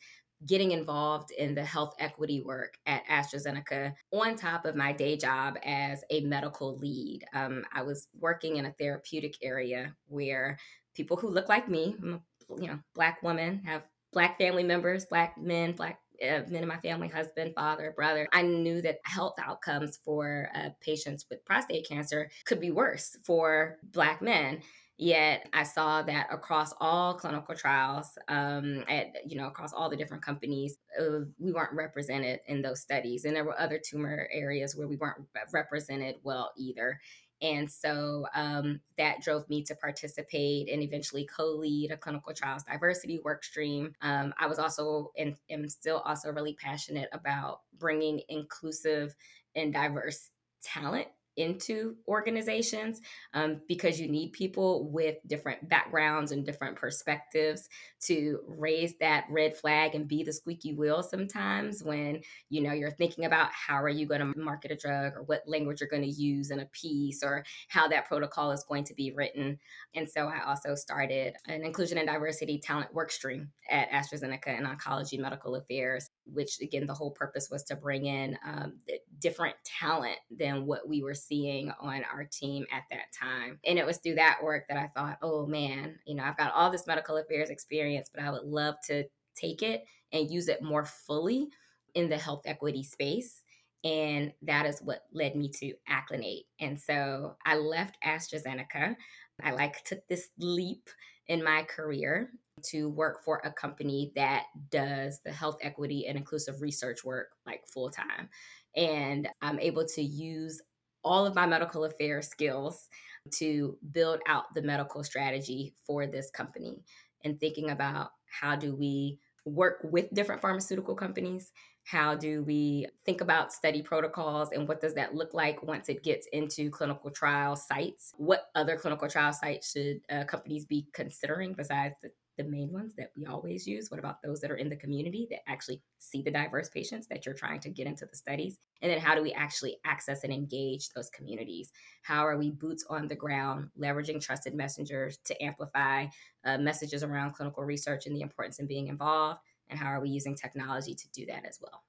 getting 0.46 0.70
involved 0.70 1.30
in 1.32 1.54
the 1.54 1.64
health 1.64 1.94
equity 1.98 2.40
work 2.40 2.78
at 2.86 3.04
AstraZeneca 3.06 3.92
on 4.12 4.36
top 4.36 4.64
of 4.64 4.76
my 4.76 4.92
day 4.92 5.16
job 5.16 5.56
as 5.64 6.04
a 6.10 6.20
medical 6.20 6.76
lead. 6.76 7.24
Um, 7.34 7.64
I 7.72 7.82
was 7.82 8.08
working 8.18 8.56
in 8.56 8.66
a 8.66 8.74
therapeutic 8.78 9.36
area 9.42 9.94
where 10.06 10.58
people 10.94 11.16
who 11.16 11.28
look 11.28 11.48
like 11.48 11.68
me, 11.68 11.96
you 12.02 12.66
know, 12.66 12.78
black 12.94 13.22
woman, 13.22 13.62
have 13.64 13.82
black 14.12 14.38
family 14.38 14.62
members, 14.62 15.06
black 15.06 15.36
men, 15.38 15.72
black 15.72 16.00
uh, 16.22 16.40
men 16.48 16.62
in 16.62 16.68
my 16.68 16.78
family, 16.78 17.08
husband, 17.08 17.54
father, 17.54 17.92
brother. 17.94 18.28
I 18.32 18.42
knew 18.42 18.82
that 18.82 18.98
health 19.04 19.34
outcomes 19.40 19.98
for 20.04 20.50
uh, 20.54 20.70
patients 20.80 21.26
with 21.30 21.44
prostate 21.44 21.88
cancer 21.88 22.30
could 22.44 22.60
be 22.60 22.70
worse 22.70 23.16
for 23.24 23.76
black 23.92 24.20
men. 24.20 24.62
Yet 25.00 25.48
I 25.52 25.62
saw 25.62 26.02
that 26.02 26.26
across 26.32 26.74
all 26.80 27.14
clinical 27.14 27.54
trials, 27.54 28.18
um, 28.26 28.82
at 28.88 29.14
you 29.24 29.38
know 29.38 29.46
across 29.46 29.72
all 29.72 29.88
the 29.88 29.96
different 29.96 30.24
companies, 30.24 30.76
uh, 31.00 31.20
we 31.38 31.52
weren't 31.52 31.72
represented 31.72 32.40
in 32.48 32.62
those 32.62 32.80
studies, 32.80 33.24
and 33.24 33.34
there 33.34 33.44
were 33.44 33.58
other 33.60 33.78
tumor 33.78 34.28
areas 34.32 34.74
where 34.74 34.88
we 34.88 34.96
weren't 34.96 35.24
represented 35.52 36.16
well 36.24 36.50
either. 36.58 37.00
And 37.40 37.70
so 37.70 38.26
um, 38.34 38.80
that 38.96 39.20
drove 39.22 39.48
me 39.48 39.62
to 39.64 39.76
participate 39.76 40.68
and 40.68 40.82
eventually 40.82 41.24
co 41.26 41.44
lead 41.44 41.92
a 41.92 41.96
clinical 41.96 42.34
trials 42.34 42.64
diversity 42.64 43.20
work 43.20 43.44
stream. 43.44 43.94
Um, 44.02 44.34
I 44.36 44.48
was 44.48 44.58
also 44.58 45.12
and 45.16 45.36
am 45.48 45.68
still 45.68 45.98
also 45.98 46.30
really 46.32 46.54
passionate 46.54 47.08
about 47.12 47.60
bringing 47.78 48.20
inclusive 48.28 49.14
and 49.54 49.72
diverse 49.72 50.30
talent 50.60 51.06
into 51.38 51.96
organizations 52.06 53.00
um, 53.34 53.60
because 53.68 54.00
you 54.00 54.08
need 54.08 54.32
people 54.32 54.90
with 54.90 55.16
different 55.26 55.68
backgrounds 55.68 56.32
and 56.32 56.44
different 56.44 56.76
perspectives 56.76 57.68
to 58.00 58.40
raise 58.46 58.96
that 58.98 59.24
red 59.30 59.56
flag 59.56 59.94
and 59.94 60.08
be 60.08 60.22
the 60.22 60.32
squeaky 60.32 60.74
wheel 60.74 61.02
sometimes 61.02 61.82
when 61.82 62.20
you 62.50 62.60
know 62.60 62.72
you're 62.72 62.90
thinking 62.90 63.24
about 63.24 63.50
how 63.52 63.80
are 63.80 63.88
you 63.88 64.06
going 64.06 64.20
to 64.20 64.38
market 64.38 64.70
a 64.70 64.76
drug 64.76 65.14
or 65.14 65.22
what 65.22 65.42
language 65.46 65.80
you're 65.80 65.88
going 65.88 66.02
to 66.02 66.08
use 66.08 66.50
in 66.50 66.60
a 66.60 66.66
piece 66.66 67.22
or 67.22 67.44
how 67.68 67.88
that 67.88 68.06
protocol 68.06 68.50
is 68.50 68.64
going 68.68 68.84
to 68.84 68.94
be 68.94 69.12
written. 69.12 69.58
And 69.94 70.08
so 70.08 70.26
i 70.26 70.42
also 70.44 70.74
started 70.74 71.34
an 71.46 71.64
inclusion 71.64 71.98
and 71.98 72.08
diversity 72.08 72.58
talent 72.58 72.92
work 72.92 73.10
stream 73.10 73.50
at 73.70 73.90
astrazeneca 73.90 74.58
in 74.58 74.64
oncology 74.64 75.18
medical 75.18 75.54
affairs 75.54 76.10
which 76.32 76.60
again 76.60 76.86
the 76.86 76.94
whole 76.94 77.10
purpose 77.10 77.48
was 77.50 77.64
to 77.64 77.76
bring 77.76 78.06
in 78.06 78.38
um, 78.44 78.74
different 79.20 79.56
talent 79.64 80.18
than 80.30 80.66
what 80.66 80.88
we 80.88 81.02
were 81.02 81.14
seeing 81.14 81.72
on 81.80 82.04
our 82.12 82.24
team 82.24 82.66
at 82.72 82.82
that 82.90 83.12
time. 83.18 83.58
And 83.64 83.78
it 83.78 83.86
was 83.86 83.98
through 83.98 84.16
that 84.16 84.38
work 84.42 84.66
that 84.68 84.78
I 84.78 84.88
thought, 84.88 85.18
oh 85.22 85.46
man, 85.46 85.98
you 86.06 86.14
know, 86.14 86.24
I've 86.24 86.36
got 86.36 86.52
all 86.52 86.70
this 86.70 86.86
medical 86.86 87.16
affairs 87.16 87.50
experience, 87.50 88.10
but 88.12 88.22
I 88.22 88.30
would 88.30 88.44
love 88.44 88.76
to 88.86 89.04
take 89.34 89.62
it 89.62 89.84
and 90.12 90.30
use 90.30 90.48
it 90.48 90.62
more 90.62 90.84
fully 90.84 91.48
in 91.94 92.08
the 92.08 92.18
health 92.18 92.42
equity 92.44 92.82
space. 92.82 93.42
And 93.84 94.32
that 94.42 94.66
is 94.66 94.80
what 94.80 95.04
led 95.12 95.36
me 95.36 95.50
to 95.60 95.74
Acclinate. 95.88 96.46
And 96.60 96.80
so 96.80 97.36
I 97.44 97.56
left 97.56 97.96
AstraZeneca. 98.04 98.96
I 99.42 99.50
like 99.52 99.84
took 99.84 100.06
this 100.08 100.28
leap 100.38 100.88
in 101.28 101.44
my 101.44 101.62
career 101.62 102.30
to 102.64 102.88
work 102.88 103.24
for 103.24 103.40
a 103.44 103.52
company 103.52 104.12
that 104.14 104.44
does 104.70 105.20
the 105.24 105.32
health 105.32 105.58
equity 105.62 106.06
and 106.06 106.16
inclusive 106.16 106.60
research 106.60 107.04
work 107.04 107.28
like 107.46 107.66
full 107.66 107.90
time. 107.90 108.28
And 108.76 109.28
I'm 109.42 109.58
able 109.58 109.86
to 109.86 110.02
use 110.02 110.60
all 111.04 111.26
of 111.26 111.34
my 111.34 111.46
medical 111.46 111.84
affairs 111.84 112.28
skills 112.28 112.88
to 113.32 113.76
build 113.92 114.20
out 114.26 114.54
the 114.54 114.62
medical 114.62 115.04
strategy 115.04 115.74
for 115.86 116.06
this 116.06 116.30
company 116.30 116.82
and 117.24 117.38
thinking 117.38 117.70
about 117.70 118.10
how 118.40 118.56
do 118.56 118.74
we 118.74 119.18
work 119.44 119.80
with 119.84 120.12
different 120.12 120.42
pharmaceutical 120.42 120.94
companies 120.94 121.52
how 121.84 122.14
do 122.14 122.42
we 122.42 122.86
think 123.06 123.22
about 123.22 123.50
study 123.50 123.80
protocols 123.80 124.50
and 124.52 124.68
what 124.68 124.78
does 124.78 124.92
that 124.92 125.14
look 125.14 125.32
like 125.32 125.62
once 125.62 125.88
it 125.88 126.02
gets 126.02 126.26
into 126.32 126.70
clinical 126.70 127.10
trial 127.10 127.56
sites 127.56 128.12
what 128.18 128.50
other 128.54 128.76
clinical 128.76 129.08
trial 129.08 129.32
sites 129.32 129.72
should 129.72 130.00
uh, 130.10 130.24
companies 130.24 130.66
be 130.66 130.86
considering 130.92 131.54
besides 131.54 131.94
the 132.02 132.10
the 132.38 132.44
main 132.44 132.72
ones 132.72 132.94
that 132.96 133.10
we 133.14 133.26
always 133.26 133.66
use? 133.66 133.90
What 133.90 134.00
about 134.00 134.22
those 134.22 134.40
that 134.40 134.50
are 134.50 134.56
in 134.56 134.70
the 134.70 134.76
community 134.76 135.26
that 135.30 135.40
actually 135.46 135.82
see 135.98 136.22
the 136.22 136.30
diverse 136.30 136.70
patients 136.70 137.06
that 137.08 137.26
you're 137.26 137.34
trying 137.34 137.60
to 137.60 137.68
get 137.68 137.86
into 137.86 138.06
the 138.06 138.16
studies? 138.16 138.56
And 138.80 138.90
then 138.90 139.00
how 139.00 139.14
do 139.14 139.22
we 139.22 139.32
actually 139.32 139.76
access 139.84 140.24
and 140.24 140.32
engage 140.32 140.88
those 140.90 141.10
communities? 141.10 141.70
How 142.02 142.26
are 142.26 142.38
we 142.38 142.50
boots 142.50 142.86
on 142.88 143.08
the 143.08 143.14
ground, 143.14 143.68
leveraging 143.78 144.22
trusted 144.22 144.54
messengers 144.54 145.18
to 145.24 145.42
amplify 145.42 146.06
uh, 146.44 146.56
messages 146.56 147.02
around 147.02 147.34
clinical 147.34 147.64
research 147.64 148.06
and 148.06 148.16
the 148.16 148.22
importance 148.22 148.58
in 148.58 148.66
being 148.66 148.86
involved? 148.86 149.40
And 149.68 149.78
how 149.78 149.88
are 149.88 150.00
we 150.00 150.08
using 150.08 150.34
technology 150.34 150.94
to 150.94 151.08
do 151.12 151.26
that 151.26 151.44
as 151.44 151.58
well? 151.60 151.82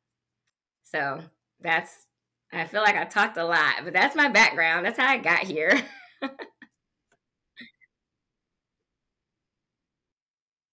So 0.84 1.22
that's, 1.62 2.08
I 2.51 2.65
feel 2.65 2.82
like 2.82 2.96
I 2.96 3.06
talked 3.06 3.38
a 3.38 3.46
lot, 3.46 3.75
but 3.84 3.94
that's 3.94 4.15
my 4.15 4.27
background. 4.27 4.86
That's 4.86 4.98
how 4.98 5.08
I 5.08 5.18
got 5.18 5.44
here. 5.44 5.79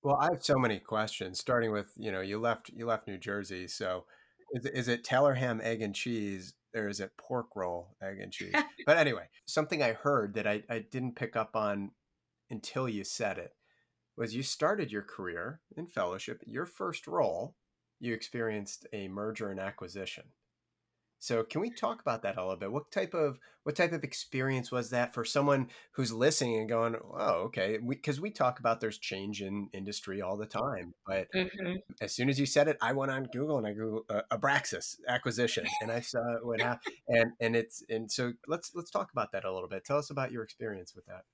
Well, 0.06 0.18
I 0.20 0.26
have 0.26 0.44
so 0.44 0.56
many 0.56 0.78
questions. 0.78 1.40
Starting 1.40 1.72
with, 1.72 1.90
you 1.96 2.12
know, 2.12 2.20
you 2.20 2.38
left 2.38 2.70
you 2.72 2.86
left 2.86 3.08
New 3.08 3.18
Jersey, 3.18 3.66
so 3.66 4.04
is 4.52 4.64
it, 4.64 4.72
is 4.72 4.86
it 4.86 5.02
Taylor 5.02 5.34
ham 5.34 5.60
egg 5.60 5.82
and 5.82 5.92
cheese, 5.92 6.54
or 6.76 6.86
is 6.86 7.00
it 7.00 7.16
pork 7.18 7.48
roll 7.56 7.96
egg 8.00 8.20
and 8.20 8.32
cheese? 8.32 8.54
but 8.86 8.98
anyway, 8.98 9.24
something 9.46 9.82
I 9.82 9.94
heard 9.94 10.34
that 10.34 10.46
I, 10.46 10.62
I 10.70 10.78
didn't 10.78 11.16
pick 11.16 11.34
up 11.34 11.56
on 11.56 11.90
until 12.50 12.88
you 12.88 13.02
said 13.02 13.36
it 13.36 13.50
was 14.16 14.32
you 14.32 14.44
started 14.44 14.92
your 14.92 15.02
career 15.02 15.60
in 15.76 15.88
fellowship. 15.88 16.40
Your 16.46 16.66
first 16.66 17.08
role, 17.08 17.56
you 17.98 18.14
experienced 18.14 18.86
a 18.92 19.08
merger 19.08 19.50
and 19.50 19.58
acquisition. 19.58 20.26
So 21.18 21.42
can 21.42 21.60
we 21.60 21.70
talk 21.70 22.00
about 22.00 22.22
that 22.22 22.36
a 22.36 22.42
little 22.42 22.56
bit? 22.56 22.72
What 22.72 22.90
type 22.90 23.14
of 23.14 23.38
what 23.62 23.74
type 23.74 23.92
of 23.92 24.04
experience 24.04 24.70
was 24.70 24.90
that 24.90 25.12
for 25.12 25.24
someone 25.24 25.68
who's 25.92 26.12
listening 26.12 26.58
and 26.58 26.68
going, 26.68 26.94
"Oh, 27.18 27.46
okay," 27.46 27.78
because 27.78 28.20
we, 28.20 28.28
we, 28.28 28.32
talk 28.32 28.60
about 28.60 28.80
there's 28.80 28.98
change 28.98 29.42
in 29.42 29.68
industry 29.72 30.22
all 30.22 30.36
the 30.36 30.46
time, 30.46 30.94
but 31.06 31.26
mm-hmm. 31.34 31.74
as 32.00 32.14
soon 32.14 32.28
as 32.28 32.38
you 32.38 32.46
said 32.46 32.68
it, 32.68 32.76
I 32.80 32.92
went 32.92 33.10
on 33.10 33.24
Google 33.32 33.58
and 33.58 33.66
I 33.66 33.72
Googled 33.72 34.02
uh, 34.08 34.22
Abraxis 34.30 34.96
acquisition, 35.08 35.66
and 35.80 35.90
I 35.90 36.00
saw 36.00 36.22
what 36.42 36.60
happened, 36.60 36.94
and 37.08 37.32
and 37.40 37.56
it's 37.56 37.82
and 37.88 38.10
so 38.10 38.34
let's 38.46 38.72
let's 38.74 38.90
talk 38.90 39.10
about 39.10 39.32
that 39.32 39.44
a 39.44 39.52
little 39.52 39.68
bit. 39.68 39.84
Tell 39.84 39.98
us 39.98 40.10
about 40.10 40.30
your 40.30 40.44
experience 40.44 40.94
with 40.94 41.06
that. 41.06 41.24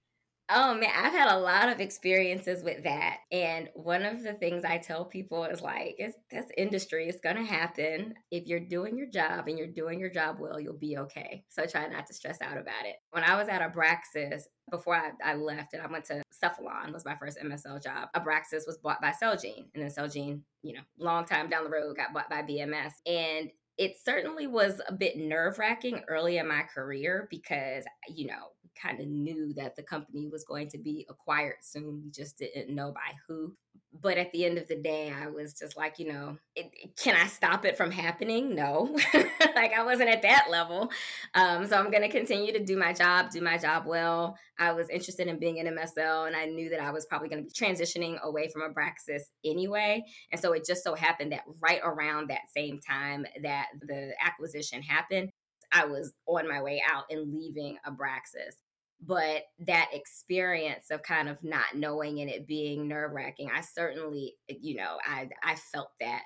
Oh 0.54 0.74
man, 0.74 0.90
I've 0.94 1.12
had 1.12 1.32
a 1.32 1.38
lot 1.38 1.68
of 1.70 1.80
experiences 1.80 2.62
with 2.62 2.84
that. 2.84 3.18
And 3.30 3.70
one 3.74 4.02
of 4.02 4.22
the 4.22 4.34
things 4.34 4.64
I 4.64 4.78
tell 4.78 5.04
people 5.04 5.44
is 5.44 5.62
like, 5.62 5.94
it's 5.98 6.16
this 6.30 6.46
industry, 6.58 7.08
it's 7.08 7.20
gonna 7.20 7.44
happen. 7.44 8.14
If 8.30 8.46
you're 8.46 8.60
doing 8.60 8.98
your 8.98 9.08
job 9.08 9.48
and 9.48 9.56
you're 9.56 9.66
doing 9.66 9.98
your 9.98 10.10
job 10.10 10.36
well, 10.38 10.60
you'll 10.60 10.74
be 10.74 10.98
okay. 10.98 11.44
So 11.48 11.64
try 11.64 11.86
not 11.88 12.06
to 12.06 12.14
stress 12.14 12.42
out 12.42 12.58
about 12.58 12.84
it. 12.84 12.96
When 13.12 13.24
I 13.24 13.36
was 13.36 13.48
at 13.48 13.62
Abraxis, 13.62 14.42
before 14.70 14.96
I, 14.96 15.10
I 15.24 15.34
left 15.34 15.72
and 15.72 15.82
I 15.82 15.86
went 15.86 16.04
to 16.06 16.22
Cephalon 16.42 16.92
was 16.92 17.04
my 17.04 17.16
first 17.16 17.38
MSL 17.38 17.82
job. 17.82 18.08
Abraxis 18.16 18.66
was 18.66 18.78
bought 18.82 19.00
by 19.00 19.12
Celgene. 19.12 19.66
And 19.74 19.82
then 19.82 19.90
Celgene, 19.90 20.40
you 20.62 20.74
know, 20.74 20.82
long 20.98 21.24
time 21.24 21.48
down 21.48 21.64
the 21.64 21.70
road 21.70 21.96
got 21.96 22.12
bought 22.12 22.30
by 22.30 22.42
BMS. 22.42 22.92
And 23.06 23.50
it 23.78 23.96
certainly 24.04 24.46
was 24.46 24.80
a 24.86 24.92
bit 24.92 25.16
nerve 25.16 25.58
wracking 25.58 26.02
early 26.08 26.38
in 26.38 26.48
my 26.48 26.62
career 26.62 27.26
because, 27.30 27.84
you 28.08 28.26
know, 28.26 28.48
kind 28.80 29.00
of 29.00 29.06
knew 29.06 29.52
that 29.54 29.76
the 29.76 29.82
company 29.82 30.28
was 30.28 30.44
going 30.44 30.68
to 30.68 30.78
be 30.78 31.06
acquired 31.08 31.56
soon. 31.62 32.02
We 32.04 32.10
just 32.10 32.38
didn't 32.38 32.74
know 32.74 32.92
by 32.92 33.12
who. 33.26 33.54
But 34.00 34.16
at 34.16 34.32
the 34.32 34.46
end 34.46 34.56
of 34.56 34.68
the 34.68 34.80
day, 34.80 35.12
I 35.12 35.28
was 35.28 35.52
just 35.52 35.76
like, 35.76 35.98
you 35.98 36.10
know, 36.10 36.38
it, 36.56 36.96
can 36.96 37.14
I 37.14 37.26
stop 37.26 37.66
it 37.66 37.76
from 37.76 37.90
happening? 37.90 38.54
No. 38.54 38.96
like 39.54 39.72
I 39.74 39.84
wasn't 39.84 40.08
at 40.08 40.22
that 40.22 40.46
level. 40.50 40.90
Um, 41.34 41.66
so 41.66 41.76
I'm 41.76 41.90
going 41.90 42.02
to 42.02 42.08
continue 42.08 42.52
to 42.54 42.64
do 42.64 42.78
my 42.78 42.94
job, 42.94 43.30
do 43.30 43.42
my 43.42 43.58
job 43.58 43.84
well. 43.86 44.36
I 44.58 44.72
was 44.72 44.88
interested 44.88 45.26
in 45.28 45.38
being 45.38 45.60
an 45.60 45.66
MSL 45.66 46.26
and 46.26 46.34
I 46.34 46.46
knew 46.46 46.70
that 46.70 46.80
I 46.80 46.90
was 46.90 47.04
probably 47.04 47.28
going 47.28 47.44
to 47.44 47.48
be 47.48 47.52
transitioning 47.52 48.20
away 48.22 48.48
from 48.48 48.62
Abraxis 48.62 49.22
anyway. 49.44 50.02
And 50.30 50.40
so 50.40 50.52
it 50.52 50.64
just 50.66 50.84
so 50.84 50.94
happened 50.94 51.32
that 51.32 51.44
right 51.60 51.80
around 51.84 52.30
that 52.30 52.48
same 52.56 52.80
time 52.80 53.26
that 53.42 53.66
the 53.80 54.12
acquisition 54.24 54.82
happened, 54.82 55.30
I 55.72 55.86
was 55.86 56.12
on 56.26 56.48
my 56.48 56.62
way 56.62 56.82
out 56.88 57.04
and 57.10 57.32
leaving 57.32 57.78
Abraxis. 57.86 58.56
But 59.04 59.42
that 59.66 59.90
experience 59.92 60.90
of 60.90 61.02
kind 61.02 61.28
of 61.28 61.42
not 61.42 61.74
knowing 61.74 62.20
and 62.20 62.30
it 62.30 62.46
being 62.46 62.86
nerve 62.86 63.12
wracking, 63.12 63.50
I 63.52 63.60
certainly, 63.60 64.34
you 64.48 64.76
know, 64.76 64.98
I 65.04 65.28
I 65.42 65.56
felt 65.56 65.90
that. 66.00 66.22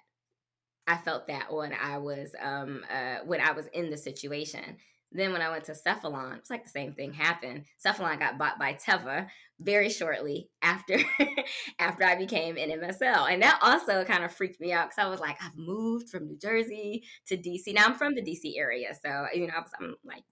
I 0.87 0.97
felt 0.99 1.26
that 1.26 1.52
when 1.52 1.73
I 1.73 1.99
was 1.99 2.35
um 2.42 2.85
uh 2.92 3.25
when 3.25 3.40
I 3.40 3.52
was 3.52 3.66
in 3.73 3.90
the 3.90 3.97
situation. 3.97 4.76
Then 5.12 5.33
when 5.33 5.40
I 5.40 5.50
went 5.50 5.64
to 5.64 5.73
Cephalon, 5.73 6.37
it's 6.37 6.50
like 6.50 6.64
the 6.64 6.71
same 6.71 6.92
thing 6.92 7.12
happened. 7.12 7.64
Cephalon 7.85 8.18
got 8.18 8.38
bought 8.38 8.59
by 8.59 8.75
Teva 8.75 9.28
very 9.61 9.88
shortly 9.88 10.50
after 10.62 10.99
after 11.78 12.04
I 12.04 12.16
became 12.16 12.56
an 12.56 12.71
MSL. 12.71 13.33
And 13.33 13.42
that 13.42 13.59
also 13.62 14.04
kind 14.04 14.25
of 14.25 14.35
freaked 14.35 14.61
me 14.61 14.73
out 14.73 14.90
because 14.90 15.04
I 15.04 15.09
was 15.09 15.21
like, 15.21 15.37
I've 15.42 15.56
moved 15.56 16.11
from 16.11 16.26
New 16.26 16.37
Jersey 16.38 17.04
to 17.28 17.37
DC. 17.37 17.73
Now 17.73 17.87
I'm 17.87 17.95
from 17.95 18.14
the 18.14 18.23
DC 18.23 18.59
area. 18.59 18.88
So, 19.02 19.26
you 19.33 19.47
know, 19.47 19.54
I 19.56 19.61
was, 19.61 19.71
I'm 19.80 19.95
like 20.04 20.25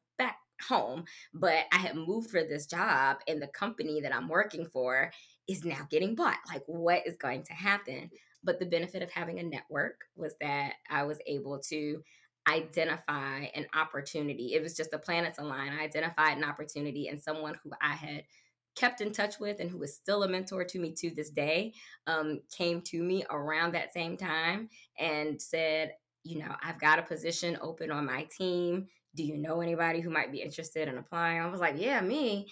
home, 0.68 1.04
but 1.33 1.64
I 1.73 1.76
had 1.76 1.97
moved 1.97 2.30
for 2.30 2.42
this 2.42 2.66
job 2.66 3.18
and 3.28 3.40
the 3.40 3.49
company 3.49 4.00
that 4.00 4.14
I'm 4.14 4.28
working 4.28 4.66
for 4.66 5.11
is 5.49 5.64
now 5.64 5.87
getting 5.90 6.14
bought. 6.14 6.38
Like, 6.49 6.62
what 6.66 7.06
is 7.06 7.16
going 7.16 7.42
to 7.44 7.52
happen? 7.52 8.11
But 8.42 8.59
the 8.59 8.66
benefit 8.66 9.02
of 9.02 9.11
having 9.11 9.38
a 9.38 9.42
network 9.42 10.04
was 10.16 10.35
that 10.40 10.75
I 10.90 11.04
was 11.04 11.18
able 11.26 11.59
to 11.71 12.02
identify 12.49 13.47
an 13.54 13.66
opportunity. 13.75 14.54
It 14.54 14.62
was 14.62 14.76
just 14.76 14.90
the 14.90 14.99
planets 14.99 15.38
align. 15.38 15.73
I 15.73 15.83
identified 15.83 16.37
an 16.37 16.44
opportunity 16.44 17.09
and 17.09 17.23
someone 17.23 17.59
who 17.62 17.71
I 17.80 17.94
had 17.94 18.25
kept 18.75 19.00
in 19.00 19.12
touch 19.12 19.38
with 19.38 19.61
and 19.61 19.71
who 19.71 19.83
is 19.83 19.94
still 19.94 20.25
a 20.25 20.28
mentor 20.28 20.64
to 20.64 20.78
me 20.78 20.92
to 20.92 21.11
this 21.11 21.30
day 21.30 21.73
um, 22.06 22.40
came 22.54 22.80
to 22.83 23.02
me 23.02 23.25
around 23.30 23.73
that 23.73 23.92
same 23.92 24.16
time 24.16 24.68
and 24.99 25.40
said, 25.40 25.92
you 26.25 26.38
know, 26.38 26.54
I've 26.62 26.80
got 26.80 26.99
a 26.99 27.02
position 27.02 27.59
open 27.61 27.90
on 27.90 28.06
my 28.06 28.26
team. 28.37 28.88
Do 29.14 29.23
you 29.23 29.37
know 29.37 29.61
anybody 29.61 30.00
who 30.00 30.11
might 30.11 30.33
be 30.33 30.42
interested 30.42 30.88
in 30.88 30.99
applying? 30.99 31.40
I 31.40 31.49
was 31.49 31.61
like, 31.61 31.75
yeah, 31.78 32.00
me. 32.00 32.49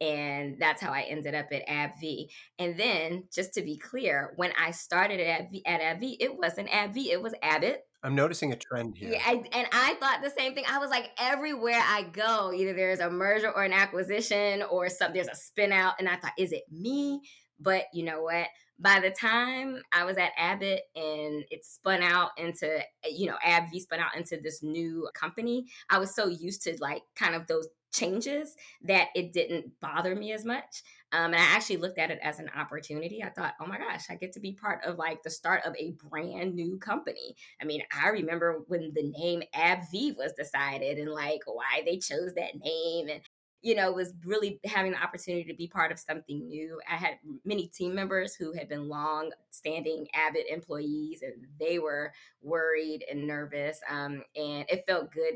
And 0.00 0.56
that's 0.58 0.82
how 0.82 0.90
I 0.90 1.02
ended 1.02 1.34
up 1.34 1.46
at 1.52 1.66
AbbVie. 1.68 2.26
And 2.58 2.78
then, 2.78 3.24
just 3.32 3.54
to 3.54 3.62
be 3.62 3.78
clear, 3.78 4.32
when 4.36 4.52
I 4.60 4.72
started 4.72 5.20
at 5.20 5.42
AbbVie, 5.42 5.62
at 5.64 5.80
AbbVie 5.80 6.16
it 6.18 6.36
wasn't 6.36 6.70
AbbVie, 6.70 7.10
it 7.12 7.22
was 7.22 7.34
Abbott 7.40 7.84
I'm 8.04 8.14
noticing 8.16 8.52
a 8.52 8.56
trend 8.56 8.96
here. 8.98 9.12
Yeah, 9.12 9.22
I, 9.24 9.44
and 9.52 9.68
I 9.72 9.94
thought 10.00 10.22
the 10.22 10.32
same 10.36 10.54
thing. 10.54 10.64
I 10.68 10.78
was 10.78 10.90
like, 10.90 11.10
everywhere 11.18 11.80
I 11.80 12.02
go, 12.02 12.52
either 12.52 12.72
there's 12.72 12.98
a 12.98 13.08
merger 13.08 13.50
or 13.50 13.62
an 13.62 13.72
acquisition 13.72 14.62
or 14.62 14.88
some 14.88 15.12
there's 15.12 15.28
a 15.28 15.36
spin 15.36 15.70
out, 15.70 15.94
and 16.00 16.08
I 16.08 16.16
thought, 16.16 16.32
is 16.36 16.52
it 16.52 16.64
me? 16.70 17.20
But 17.60 17.84
you 17.94 18.04
know 18.04 18.22
what? 18.22 18.48
By 18.82 18.98
the 18.98 19.10
time 19.10 19.80
I 19.92 20.04
was 20.04 20.16
at 20.16 20.32
Abbott 20.36 20.82
and 20.96 21.44
it 21.50 21.64
spun 21.64 22.02
out 22.02 22.30
into, 22.36 22.80
you 23.08 23.26
know, 23.28 23.36
AbbVie 23.46 23.80
spun 23.80 24.00
out 24.00 24.16
into 24.16 24.38
this 24.42 24.62
new 24.62 25.08
company, 25.14 25.66
I 25.88 25.98
was 25.98 26.14
so 26.14 26.26
used 26.26 26.62
to 26.62 26.76
like 26.80 27.02
kind 27.14 27.36
of 27.36 27.46
those 27.46 27.68
changes 27.92 28.56
that 28.82 29.08
it 29.14 29.32
didn't 29.32 29.70
bother 29.80 30.16
me 30.16 30.32
as 30.32 30.44
much. 30.44 30.82
Um, 31.12 31.34
and 31.34 31.36
I 31.36 31.54
actually 31.54 31.76
looked 31.76 31.98
at 31.98 32.10
it 32.10 32.18
as 32.22 32.38
an 32.38 32.50
opportunity. 32.56 33.22
I 33.22 33.28
thought, 33.28 33.54
oh 33.60 33.66
my 33.66 33.78
gosh, 33.78 34.06
I 34.10 34.16
get 34.16 34.32
to 34.32 34.40
be 34.40 34.52
part 34.52 34.80
of 34.84 34.98
like 34.98 35.22
the 35.22 35.30
start 35.30 35.62
of 35.64 35.76
a 35.78 35.94
brand 36.08 36.54
new 36.54 36.78
company. 36.78 37.36
I 37.60 37.66
mean, 37.66 37.82
I 37.94 38.08
remember 38.08 38.62
when 38.66 38.92
the 38.94 39.12
name 39.16 39.42
AbbVie 39.54 40.16
was 40.16 40.32
decided 40.32 40.98
and 40.98 41.10
like 41.10 41.42
why 41.46 41.82
they 41.84 41.98
chose 41.98 42.32
that 42.34 42.58
name 42.58 43.08
and 43.08 43.20
you 43.62 43.74
know, 43.74 43.92
was 43.92 44.12
really 44.24 44.60
having 44.64 44.92
the 44.92 45.02
opportunity 45.02 45.44
to 45.44 45.54
be 45.54 45.68
part 45.68 45.92
of 45.92 45.98
something 45.98 46.46
new. 46.48 46.80
I 46.90 46.96
had 46.96 47.14
many 47.44 47.68
team 47.68 47.94
members 47.94 48.34
who 48.34 48.52
had 48.52 48.68
been 48.68 48.88
long 48.88 49.30
standing 49.50 50.06
Abbott 50.14 50.46
employees 50.50 51.22
and 51.22 51.46
they 51.58 51.78
were 51.78 52.12
worried 52.42 53.04
and 53.10 53.26
nervous. 53.26 53.80
Um, 53.88 54.24
and 54.36 54.64
it 54.68 54.84
felt 54.86 55.12
good 55.12 55.34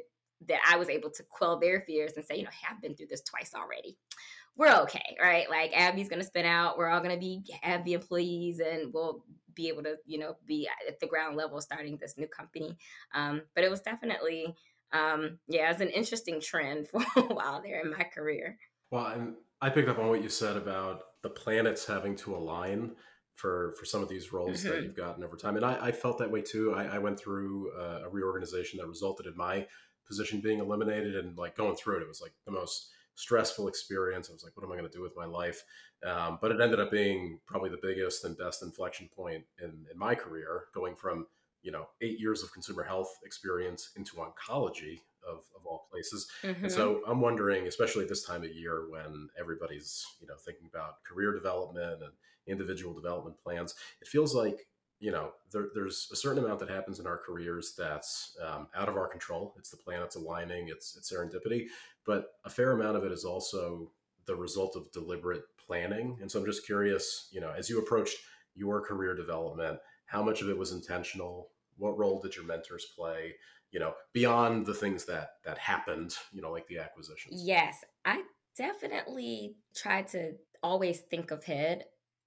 that 0.48 0.58
I 0.68 0.76
was 0.76 0.88
able 0.88 1.10
to 1.10 1.22
quell 1.22 1.58
their 1.58 1.82
fears 1.82 2.12
and 2.16 2.24
say, 2.24 2.36
you 2.36 2.42
know, 2.42 2.50
I've 2.68 2.82
been 2.82 2.94
through 2.94 3.06
this 3.06 3.22
twice 3.22 3.52
already 3.54 3.96
we're 4.56 4.74
okay, 4.82 5.16
right? 5.20 5.48
Like 5.50 5.72
AbbVie's 5.72 6.08
gonna 6.08 6.24
spin 6.24 6.46
out. 6.46 6.78
We're 6.78 6.88
all 6.88 7.00
gonna 7.00 7.18
be 7.18 7.42
AbbVie 7.64 7.92
employees, 7.92 8.60
and 8.60 8.92
we'll 8.92 9.22
be 9.54 9.68
able 9.68 9.82
to, 9.82 9.96
you 10.06 10.18
know, 10.18 10.36
be 10.46 10.68
at 10.88 10.98
the 11.00 11.06
ground 11.06 11.36
level 11.36 11.60
starting 11.60 11.96
this 11.96 12.16
new 12.16 12.26
company. 12.26 12.76
Um, 13.14 13.42
but 13.54 13.64
it 13.64 13.70
was 13.70 13.80
definitely, 13.80 14.54
um, 14.92 15.38
yeah, 15.48 15.68
it 15.68 15.72
was 15.72 15.80
an 15.80 15.90
interesting 15.90 16.40
trend 16.40 16.88
for 16.88 17.02
a 17.16 17.22
while 17.22 17.62
there 17.62 17.80
in 17.80 17.90
my 17.90 18.04
career. 18.04 18.58
Well, 18.90 19.06
and 19.06 19.34
I 19.60 19.70
picked 19.70 19.88
up 19.88 19.98
on 19.98 20.08
what 20.08 20.22
you 20.22 20.28
said 20.28 20.56
about 20.56 21.02
the 21.22 21.30
planets 21.30 21.86
having 21.86 22.16
to 22.16 22.36
align 22.36 22.92
for 23.34 23.74
for 23.78 23.84
some 23.84 24.02
of 24.02 24.08
these 24.08 24.32
roles 24.32 24.62
Mm-hmm. 24.62 24.68
that 24.68 24.82
you've 24.82 24.96
gotten 24.96 25.24
over 25.24 25.36
time, 25.36 25.56
and 25.56 25.64
I, 25.64 25.86
I 25.86 25.92
felt 25.92 26.18
that 26.18 26.30
way 26.30 26.42
too. 26.42 26.74
I, 26.74 26.84
I 26.84 26.98
went 26.98 27.18
through 27.18 27.70
uh, 27.78 28.02
a 28.04 28.08
reorganization 28.08 28.78
that 28.78 28.86
resulted 28.86 29.26
in 29.26 29.36
my 29.36 29.66
position 30.06 30.40
being 30.40 30.60
eliminated, 30.60 31.16
and 31.16 31.36
like 31.36 31.56
going 31.56 31.76
through 31.76 31.98
it, 31.98 32.02
it 32.02 32.08
was 32.08 32.20
like 32.22 32.32
the 32.44 32.52
most 32.52 32.90
stressful 33.16 33.66
experience. 33.66 34.28
I 34.30 34.34
was 34.34 34.44
like, 34.44 34.56
what 34.56 34.64
am 34.64 34.72
I 34.72 34.76
going 34.76 34.88
to 34.88 34.96
do 34.96 35.02
with 35.02 35.16
my 35.16 35.24
life? 35.24 35.62
Um, 36.06 36.38
but 36.40 36.52
it 36.52 36.60
ended 36.60 36.78
up 36.78 36.90
being 36.90 37.40
probably 37.46 37.70
the 37.70 37.78
biggest 37.82 38.24
and 38.24 38.36
best 38.36 38.62
inflection 38.62 39.08
point 39.14 39.44
in, 39.60 39.86
in 39.90 39.98
my 39.98 40.14
career, 40.14 40.64
going 40.74 40.94
from 40.94 41.26
you 41.66 41.72
know 41.72 41.88
eight 42.00 42.20
years 42.20 42.44
of 42.44 42.52
consumer 42.52 42.84
health 42.84 43.10
experience 43.24 43.90
into 43.96 44.16
oncology 44.16 45.00
of, 45.28 45.40
of 45.56 45.66
all 45.66 45.88
places. 45.90 46.28
Mhm. 46.44 46.62
And 46.62 46.72
so 46.72 47.02
I'm 47.08 47.20
wondering, 47.20 47.66
especially 47.66 48.04
this 48.04 48.24
time 48.24 48.44
of 48.44 48.50
year 48.54 48.88
when 48.88 49.28
everybody's 49.38 50.06
you 50.20 50.28
know 50.28 50.36
thinking 50.36 50.68
about 50.72 51.02
career 51.02 51.32
development 51.34 52.02
and 52.04 52.12
individual 52.46 52.94
development 52.94 53.36
plans, 53.42 53.74
it 54.00 54.06
feels 54.06 54.32
like 54.32 54.68
you 55.00 55.10
know 55.10 55.32
there, 55.50 55.66
there's 55.74 56.08
a 56.12 56.16
certain 56.16 56.44
amount 56.44 56.60
that 56.60 56.70
happens 56.70 57.00
in 57.00 57.06
our 57.06 57.18
careers 57.18 57.74
that's 57.76 58.36
um, 58.46 58.68
out 58.76 58.88
of 58.88 58.96
our 58.96 59.08
control. 59.08 59.52
It's 59.58 59.70
the 59.70 59.76
planets 59.76 60.14
aligning. 60.14 60.68
It's 60.68 60.96
it's 60.96 61.12
serendipity, 61.12 61.66
but 62.04 62.28
a 62.44 62.50
fair 62.50 62.70
amount 62.72 62.96
of 62.96 63.04
it 63.04 63.10
is 63.10 63.24
also 63.24 63.90
the 64.26 64.36
result 64.36 64.76
of 64.76 64.90
deliberate 64.92 65.42
planning. 65.66 66.16
And 66.20 66.30
so 66.30 66.38
I'm 66.38 66.46
just 66.46 66.64
curious, 66.64 67.28
you 67.32 67.40
know, 67.40 67.52
as 67.56 67.68
you 67.68 67.80
approached 67.80 68.18
your 68.54 68.80
career 68.80 69.14
development, 69.14 69.78
how 70.06 70.22
much 70.22 70.40
of 70.40 70.48
it 70.48 70.56
was 70.56 70.72
intentional? 70.72 71.50
What 71.76 71.98
role 71.98 72.20
did 72.20 72.36
your 72.36 72.44
mentors 72.44 72.86
play? 72.96 73.34
You 73.70 73.80
know, 73.80 73.94
beyond 74.12 74.66
the 74.66 74.74
things 74.74 75.04
that 75.06 75.30
that 75.44 75.58
happened, 75.58 76.14
you 76.32 76.40
know, 76.40 76.52
like 76.52 76.66
the 76.68 76.78
acquisitions. 76.78 77.42
Yes, 77.44 77.84
I 78.04 78.22
definitely 78.56 79.56
try 79.74 80.02
to 80.02 80.32
always 80.62 81.00
think 81.00 81.30
ahead 81.30 81.84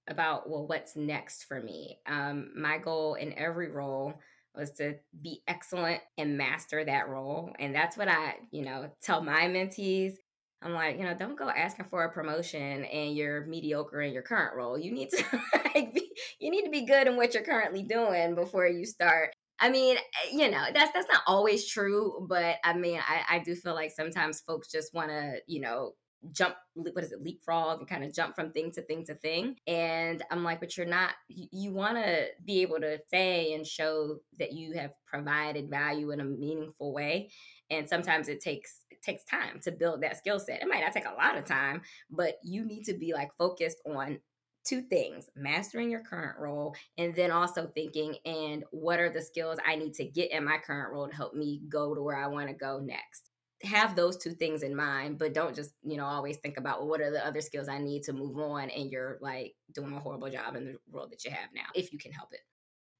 about 0.08 0.48
well 0.48 0.66
what's 0.66 0.96
next 0.96 1.44
for 1.44 1.60
me. 1.60 1.98
Um, 2.06 2.50
my 2.56 2.78
goal 2.78 3.14
in 3.14 3.36
every 3.38 3.70
role 3.70 4.14
was 4.54 4.72
to 4.72 4.96
be 5.22 5.42
excellent 5.46 6.00
and 6.18 6.36
master 6.36 6.84
that 6.84 7.08
role, 7.08 7.52
and 7.58 7.74
that's 7.74 7.96
what 7.96 8.08
I, 8.08 8.34
you 8.50 8.62
know, 8.62 8.90
tell 9.02 9.22
my 9.22 9.42
mentees. 9.42 10.14
I'm 10.62 10.74
like, 10.74 10.98
you 10.98 11.04
know, 11.04 11.14
don't 11.14 11.38
go 11.38 11.48
asking 11.48 11.86
for 11.86 12.04
a 12.04 12.12
promotion 12.12 12.84
and 12.84 13.16
you're 13.16 13.46
mediocre 13.46 14.02
in 14.02 14.12
your 14.12 14.22
current 14.22 14.54
role. 14.54 14.78
You 14.78 14.92
need 14.92 15.08
to 15.10 15.24
like 15.74 15.94
be, 15.94 16.10
you 16.38 16.50
need 16.50 16.64
to 16.64 16.70
be 16.70 16.84
good 16.84 17.06
in 17.06 17.16
what 17.16 17.32
you're 17.32 17.42
currently 17.42 17.82
doing 17.82 18.34
before 18.34 18.66
you 18.66 18.84
start 18.84 19.30
I 19.60 19.68
mean, 19.68 19.96
eh, 19.96 20.30
you 20.32 20.50
know, 20.50 20.64
that's 20.72 20.92
that's 20.92 21.08
not 21.10 21.22
always 21.26 21.66
true, 21.66 22.26
but 22.28 22.56
I 22.64 22.72
mean, 22.72 22.98
I, 23.06 23.36
I 23.36 23.38
do 23.40 23.54
feel 23.54 23.74
like 23.74 23.90
sometimes 23.90 24.40
folks 24.40 24.70
just 24.70 24.94
want 24.94 25.10
to, 25.10 25.38
you 25.46 25.60
know, 25.60 25.92
jump 26.32 26.54
what 26.74 27.02
is 27.02 27.12
it 27.12 27.22
leapfrog 27.22 27.78
and 27.78 27.88
kind 27.88 28.04
of 28.04 28.14
jump 28.14 28.34
from 28.34 28.52
thing 28.52 28.70
to 28.72 28.82
thing 28.82 29.04
to 29.06 29.14
thing. 29.14 29.56
And 29.66 30.22
i'm 30.30 30.44
like 30.44 30.60
but 30.60 30.76
you're 30.76 30.86
not 30.86 31.12
you, 31.28 31.46
you 31.50 31.72
want 31.72 31.96
to 31.96 32.26
be 32.44 32.62
able 32.62 32.78
to 32.80 32.98
say 33.10 33.54
and 33.54 33.66
show 33.66 34.18
that 34.38 34.52
you 34.52 34.74
have 34.74 34.92
provided 35.06 35.70
value 35.70 36.10
in 36.10 36.20
a 36.20 36.24
meaningful 36.24 36.92
way. 36.92 37.30
And 37.70 37.88
sometimes 37.88 38.28
it 38.28 38.40
takes 38.40 38.82
it 38.90 39.02
takes 39.02 39.24
time 39.24 39.60
to 39.62 39.72
build 39.72 40.02
that 40.02 40.18
skill 40.18 40.38
set. 40.38 40.60
It 40.62 40.68
might 40.68 40.82
not 40.82 40.92
take 40.92 41.06
a 41.06 41.14
lot 41.14 41.38
of 41.38 41.44
time 41.44 41.82
but 42.10 42.34
you 42.42 42.66
need 42.66 42.84
to 42.84 42.94
be 42.94 43.12
like 43.14 43.30
focused 43.38 43.78
on 43.86 44.20
two 44.64 44.82
things 44.82 45.28
mastering 45.34 45.90
your 45.90 46.02
current 46.02 46.38
role 46.38 46.74
and 46.98 47.14
then 47.14 47.30
also 47.30 47.70
thinking 47.74 48.16
and 48.24 48.64
what 48.70 49.00
are 49.00 49.10
the 49.10 49.22
skills 49.22 49.58
i 49.66 49.74
need 49.74 49.94
to 49.94 50.04
get 50.04 50.30
in 50.30 50.44
my 50.44 50.58
current 50.58 50.92
role 50.92 51.08
to 51.08 51.14
help 51.14 51.34
me 51.34 51.62
go 51.68 51.94
to 51.94 52.02
where 52.02 52.16
i 52.16 52.26
want 52.26 52.48
to 52.48 52.54
go 52.54 52.78
next? 52.78 53.30
Have 53.62 53.94
those 53.94 54.16
two 54.16 54.32
things 54.32 54.62
in 54.62 54.74
mind 54.74 55.18
but 55.18 55.34
don't 55.34 55.54
just 55.54 55.72
you 55.82 55.96
know 55.96 56.04
always 56.04 56.38
think 56.38 56.56
about 56.56 56.78
well 56.78 56.88
what 56.88 57.00
are 57.00 57.10
the 57.10 57.24
other 57.26 57.40
skills 57.40 57.68
i 57.68 57.78
need 57.78 58.02
to 58.04 58.12
move 58.12 58.38
on? 58.38 58.70
and 58.70 58.90
you're 58.90 59.18
like 59.20 59.54
doing 59.74 59.94
a 59.94 60.00
horrible 60.00 60.30
job 60.30 60.56
in 60.56 60.64
the 60.64 60.76
role 60.90 61.08
that 61.08 61.24
you 61.24 61.30
have 61.30 61.50
now 61.54 61.66
if 61.74 61.92
you 61.92 61.98
can 61.98 62.12
help 62.12 62.32
it. 62.32 62.40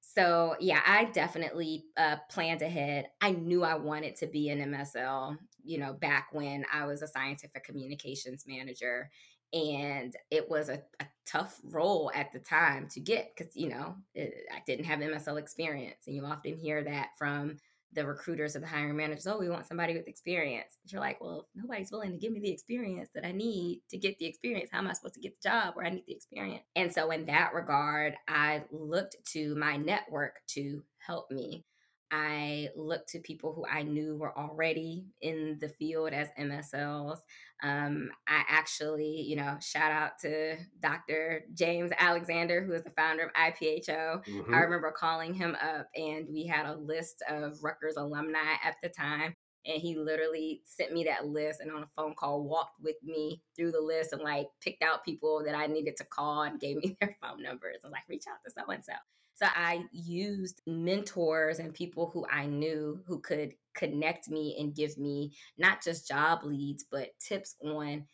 So 0.01 0.55
yeah 0.59 0.81
i 0.85 1.05
definitely 1.05 1.85
uh, 1.97 2.17
planned 2.29 2.61
ahead. 2.61 3.07
I 3.21 3.31
knew 3.31 3.63
i 3.63 3.75
wanted 3.75 4.15
to 4.17 4.27
be 4.27 4.49
an 4.49 4.59
msl 4.71 5.37
you 5.63 5.77
know 5.77 5.93
back 5.93 6.29
when 6.31 6.65
i 6.73 6.85
was 6.85 7.01
a 7.01 7.07
scientific 7.07 7.63
communications 7.63 8.45
manager 8.47 9.09
and 9.53 10.15
it 10.29 10.49
was 10.49 10.69
a, 10.69 10.81
a 10.99 11.05
tough 11.25 11.59
role 11.65 12.11
at 12.15 12.31
the 12.31 12.39
time 12.39 12.87
to 12.89 12.99
get 12.99 13.31
because 13.35 13.55
you 13.55 13.69
know 13.69 13.95
it, 14.15 14.33
i 14.51 14.61
didn't 14.65 14.85
have 14.85 14.99
msl 14.99 15.37
experience 15.37 16.03
and 16.07 16.15
you 16.15 16.25
often 16.25 16.55
hear 16.55 16.83
that 16.83 17.09
from 17.17 17.57
the 17.93 18.05
recruiters 18.05 18.55
or 18.55 18.59
the 18.59 18.67
hiring 18.67 18.95
managers, 18.95 19.27
oh, 19.27 19.37
we 19.37 19.49
want 19.49 19.67
somebody 19.67 19.93
with 19.93 20.07
experience. 20.07 20.77
And 20.83 20.91
you're 20.91 21.01
like, 21.01 21.19
well, 21.19 21.47
nobody's 21.55 21.91
willing 21.91 22.11
to 22.11 22.17
give 22.17 22.31
me 22.31 22.39
the 22.39 22.51
experience 22.51 23.09
that 23.13 23.25
I 23.25 23.31
need 23.31 23.81
to 23.89 23.97
get 23.97 24.17
the 24.17 24.25
experience, 24.25 24.69
how 24.71 24.79
am 24.79 24.87
I 24.87 24.93
supposed 24.93 25.15
to 25.15 25.19
get 25.19 25.33
the 25.41 25.49
job 25.49 25.75
where 25.75 25.85
I 25.85 25.89
need 25.89 26.05
the 26.07 26.15
experience? 26.15 26.63
And 26.75 26.93
so, 26.93 27.11
in 27.11 27.25
that 27.25 27.53
regard, 27.53 28.15
I 28.27 28.63
looked 28.71 29.17
to 29.33 29.55
my 29.55 29.77
network 29.77 30.39
to 30.49 30.83
help 30.99 31.29
me. 31.31 31.65
I 32.11 32.69
looked 32.75 33.09
to 33.09 33.19
people 33.19 33.53
who 33.53 33.65
I 33.65 33.83
knew 33.83 34.17
were 34.17 34.37
already 34.37 35.05
in 35.21 35.57
the 35.61 35.69
field 35.69 36.11
as 36.11 36.29
MSLs. 36.37 37.19
Um, 37.63 38.11
I 38.27 38.43
actually, 38.49 39.21
you 39.21 39.37
know, 39.37 39.57
shout 39.61 39.91
out 39.91 40.19
to 40.21 40.57
Dr. 40.81 41.45
James 41.53 41.91
Alexander, 41.97 42.63
who 42.63 42.73
is 42.73 42.83
the 42.83 42.91
founder 42.91 43.23
of 43.23 43.31
IPHO. 43.33 44.21
Mhm. 44.27 44.53
I 44.53 44.59
remember 44.59 44.91
calling 44.91 45.33
him 45.33 45.55
up, 45.61 45.87
and 45.95 46.27
we 46.29 46.45
had 46.45 46.65
a 46.65 46.75
list 46.75 47.21
of 47.29 47.63
Rutgers 47.63 47.95
alumni 47.97 48.55
at 48.63 48.75
the 48.83 48.89
time. 48.89 49.35
And 49.65 49.79
he 49.79 49.95
literally 49.95 50.63
sent 50.65 50.91
me 50.91 51.03
that 51.03 51.27
list 51.27 51.61
and 51.61 51.71
on 51.71 51.83
a 51.83 51.89
phone 51.95 52.15
call 52.15 52.43
walked 52.43 52.81
with 52.81 52.95
me 53.03 53.43
through 53.55 53.71
the 53.71 53.79
list 53.79 54.11
and 54.11 54.23
like 54.23 54.47
picked 54.59 54.81
out 54.81 55.05
people 55.05 55.43
that 55.45 55.53
I 55.55 55.67
needed 55.67 55.95
to 55.97 56.03
call 56.03 56.41
and 56.43 56.59
gave 56.59 56.77
me 56.77 56.97
their 56.99 57.15
phone 57.21 57.43
numbers 57.43 57.77
and 57.83 57.91
like 57.91 58.03
reach 58.09 58.25
out 58.27 58.39
to 58.43 58.51
so 58.51 58.69
and 58.71 58.83
so. 58.83 58.93
So 59.35 59.47
I 59.47 59.85
used 59.91 60.61
mentors 60.67 61.59
and 61.59 61.73
people 61.73 62.09
who 62.13 62.25
I 62.31 62.45
knew 62.45 63.01
who 63.07 63.19
could 63.19 63.53
connect 63.73 64.29
me 64.29 64.55
and 64.59 64.75
give 64.75 64.97
me 64.97 65.33
not 65.57 65.83
just 65.83 66.07
job 66.07 66.43
leads, 66.43 66.85
but 66.91 67.09
tips 67.19 67.55
on 67.63 68.05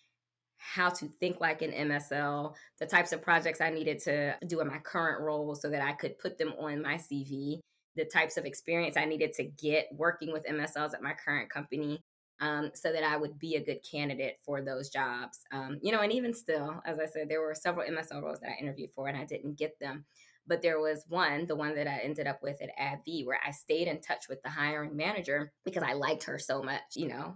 how 0.58 0.90
to 0.90 1.08
think 1.20 1.40
like 1.40 1.62
an 1.62 1.72
MSL, 1.72 2.54
the 2.80 2.86
types 2.86 3.12
of 3.12 3.22
projects 3.22 3.62
I 3.62 3.70
needed 3.70 4.00
to 4.04 4.36
do 4.48 4.60
in 4.60 4.68
my 4.68 4.80
current 4.80 5.22
role 5.22 5.56
so 5.56 5.70
that 5.70 5.82
I 5.82 5.94
could 5.94 6.18
put 6.20 6.38
them 6.38 6.54
on 6.60 6.82
my 6.82 6.96
CV, 6.96 7.60
the 7.96 8.06
types 8.06 8.38
of 8.38 8.46
experience 8.46 8.98
I 8.98 9.06
needed 9.06 9.34
to 9.34 9.44
get 9.44 9.88
working 9.92 10.32
with 10.32 10.46
MSLs 10.46 10.94
at 10.94 11.04
my 11.04 11.14
current 11.14 11.50
company. 11.50 12.02
Um, 12.40 12.70
so 12.76 12.92
that 12.92 13.04
I 13.04 13.18
would 13.18 13.40
be 13.40 13.56
a 13.56 13.64
good 13.64 13.80
candidate 13.90 14.38
for 14.46 14.62
those 14.62 14.90
jobs. 14.90 15.40
Um, 15.52 15.80
you 15.82 15.92
know, 15.92 16.02
and 16.02 16.12
even 16.12 16.36
still, 16.36 16.80
as 16.86 17.00
I 17.00 17.08
said, 17.08 17.30
there 17.30 17.42
were 17.42 17.56
several 17.56 17.90
MSL 17.90 18.22
roles 18.22 18.40
that 18.42 18.52
I 18.52 18.62
interviewed 18.62 18.92
for 18.92 19.08
and 19.08 19.18
I 19.18 19.26
didn't 19.26 19.58
get 19.58 19.80
them. 19.80 20.06
But 20.46 20.62
there 20.62 20.80
was 20.80 21.04
one, 21.10 21.48
the 21.48 21.56
one 21.56 21.76
that 21.76 21.88
I 21.88 21.98
ended 22.04 22.28
up 22.28 22.44
with 22.44 22.62
at 22.62 22.70
AbbVie, 22.80 23.26
where 23.26 23.40
I 23.46 23.52
stayed 23.52 23.88
in 23.88 24.02
touch 24.02 24.30
with 24.30 24.42
the 24.44 24.50
hiring 24.50 24.96
manager 24.96 25.52
because 25.66 25.84
I 25.84 25.94
liked 25.94 26.24
her 26.26 26.38
so 26.38 26.62
much. 26.62 26.84
You 26.96 27.08
know, 27.08 27.36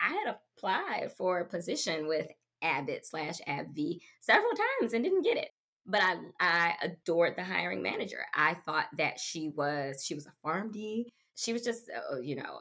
I 0.00 0.08
had 0.08 0.34
applied 0.34 1.12
for 1.16 1.40
a 1.40 1.48
position 1.48 2.08
with 2.08 2.26
Abbott 2.62 3.06
slash 3.06 3.40
AbbVie 3.48 4.00
several 4.20 4.52
times 4.80 4.92
and 4.92 5.04
didn't 5.04 5.22
get 5.22 5.36
it. 5.36 5.50
But 5.86 6.02
I 6.02 6.16
I 6.40 6.74
adored 6.82 7.36
the 7.36 7.44
hiring 7.44 7.82
manager. 7.82 8.24
I 8.34 8.54
thought 8.54 8.86
that 8.98 9.20
she 9.20 9.50
was 9.50 10.04
she 10.04 10.14
was 10.14 10.26
a 10.26 10.46
PharmD. 10.46 11.04
She 11.36 11.52
was 11.52 11.62
just 11.62 11.88
uh, 11.90 12.18
you 12.18 12.36
know 12.36 12.60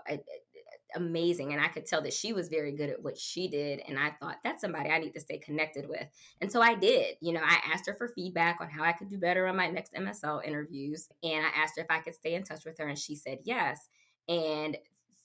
amazing, 0.95 1.53
and 1.53 1.61
I 1.61 1.67
could 1.67 1.85
tell 1.85 2.01
that 2.01 2.13
she 2.13 2.33
was 2.33 2.47
very 2.47 2.71
good 2.71 2.89
at 2.89 3.01
what 3.01 3.17
she 3.17 3.47
did. 3.47 3.81
And 3.87 3.99
I 3.99 4.11
thought 4.19 4.37
that's 4.43 4.61
somebody 4.61 4.89
I 4.89 4.99
need 4.99 5.13
to 5.13 5.19
stay 5.19 5.37
connected 5.37 5.87
with. 5.87 6.05
And 6.41 6.51
so 6.51 6.61
I 6.61 6.75
did. 6.75 7.15
You 7.21 7.33
know, 7.33 7.41
I 7.43 7.59
asked 7.73 7.87
her 7.87 7.93
for 7.93 8.07
feedback 8.09 8.57
on 8.61 8.69
how 8.69 8.83
I 8.83 8.93
could 8.93 9.09
do 9.09 9.17
better 9.17 9.47
on 9.47 9.55
my 9.55 9.69
next 9.69 9.93
MSL 9.93 10.45
interviews, 10.45 11.09
and 11.23 11.45
I 11.45 11.49
asked 11.61 11.77
her 11.77 11.83
if 11.83 11.91
I 11.91 11.99
could 11.99 12.15
stay 12.15 12.35
in 12.35 12.43
touch 12.43 12.65
with 12.65 12.77
her, 12.79 12.87
and 12.87 12.97
she 12.97 13.15
said 13.15 13.39
yes. 13.43 13.87
And 14.27 14.77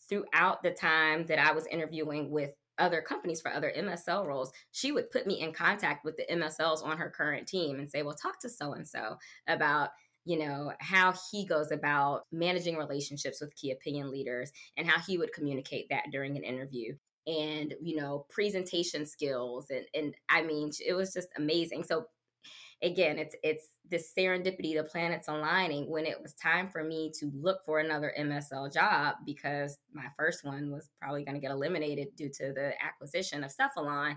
throughout 0.09 0.63
the 0.63 0.73
time 0.73 1.27
that 1.27 1.39
I 1.39 1.53
was 1.53 1.67
interviewing 1.67 2.31
with 2.31 2.51
other 2.79 3.03
companies 3.03 3.41
for 3.41 3.53
other 3.53 3.73
MSL 3.77 4.27
roles, 4.27 4.53
she 4.73 4.91
would 4.91 5.11
put 5.11 5.27
me 5.27 5.41
in 5.41 5.53
contact 5.53 6.05
with 6.05 6.17
the 6.17 6.27
MSLs 6.31 6.85
on 6.85 6.97
her 6.97 7.11
current 7.11 7.47
team 7.47 7.79
and 7.79 7.91
say, 7.91 8.03
well, 8.03 8.15
talk 8.15 8.41
to 8.41 8.49
so 8.49 8.73
and 8.73 8.89
so 8.89 9.17
about 9.47 9.91
you 10.25 10.39
know 10.39 10.73
how 10.81 11.15
he 11.31 11.47
goes 11.47 11.71
about 11.71 12.23
managing 12.33 12.77
relationships 12.77 13.41
with 13.41 13.55
key 13.55 13.71
opinion 13.71 14.11
leaders 14.11 14.53
and 14.77 14.89
how 14.89 15.01
he 15.01 15.19
would 15.19 15.33
communicate 15.33 15.87
that 15.91 16.05
during 16.11 16.37
an 16.37 16.45
interview 16.45 16.95
and 17.27 17.75
you 17.83 17.97
know 17.97 18.27
presentation 18.31 19.05
skills 19.05 19.67
and 19.71 19.85
and 19.95 20.15
i 20.29 20.43
mean 20.43 20.71
it 20.87 20.95
was 20.95 21.13
just 21.13 21.29
amazing. 21.37 21.85
So 21.85 22.07
again 22.83 23.19
it's 23.19 23.37
it's 23.43 23.69
this 23.91 24.13
serendipity 24.17 24.75
the 24.75 24.85
planets 24.91 25.29
aligning 25.29 25.91
when 25.91 26.07
it 26.07 26.21
was 26.21 26.33
time 26.35 26.69
for 26.71 26.83
me 26.83 27.13
to 27.13 27.31
look 27.35 27.59
for 27.67 27.81
another 27.81 28.15
msl 28.19 28.73
job 28.73 29.17
because 29.27 29.77
my 29.93 30.07
first 30.19 30.45
one 30.45 30.71
was 30.71 30.89
probably 31.01 31.23
going 31.23 31.35
to 31.35 31.41
get 31.41 31.51
eliminated 31.51 32.09
due 32.17 32.31
to 32.31 32.53
the 32.55 32.73
acquisition 32.83 33.45
of 33.45 33.53
cephalon 33.55 34.17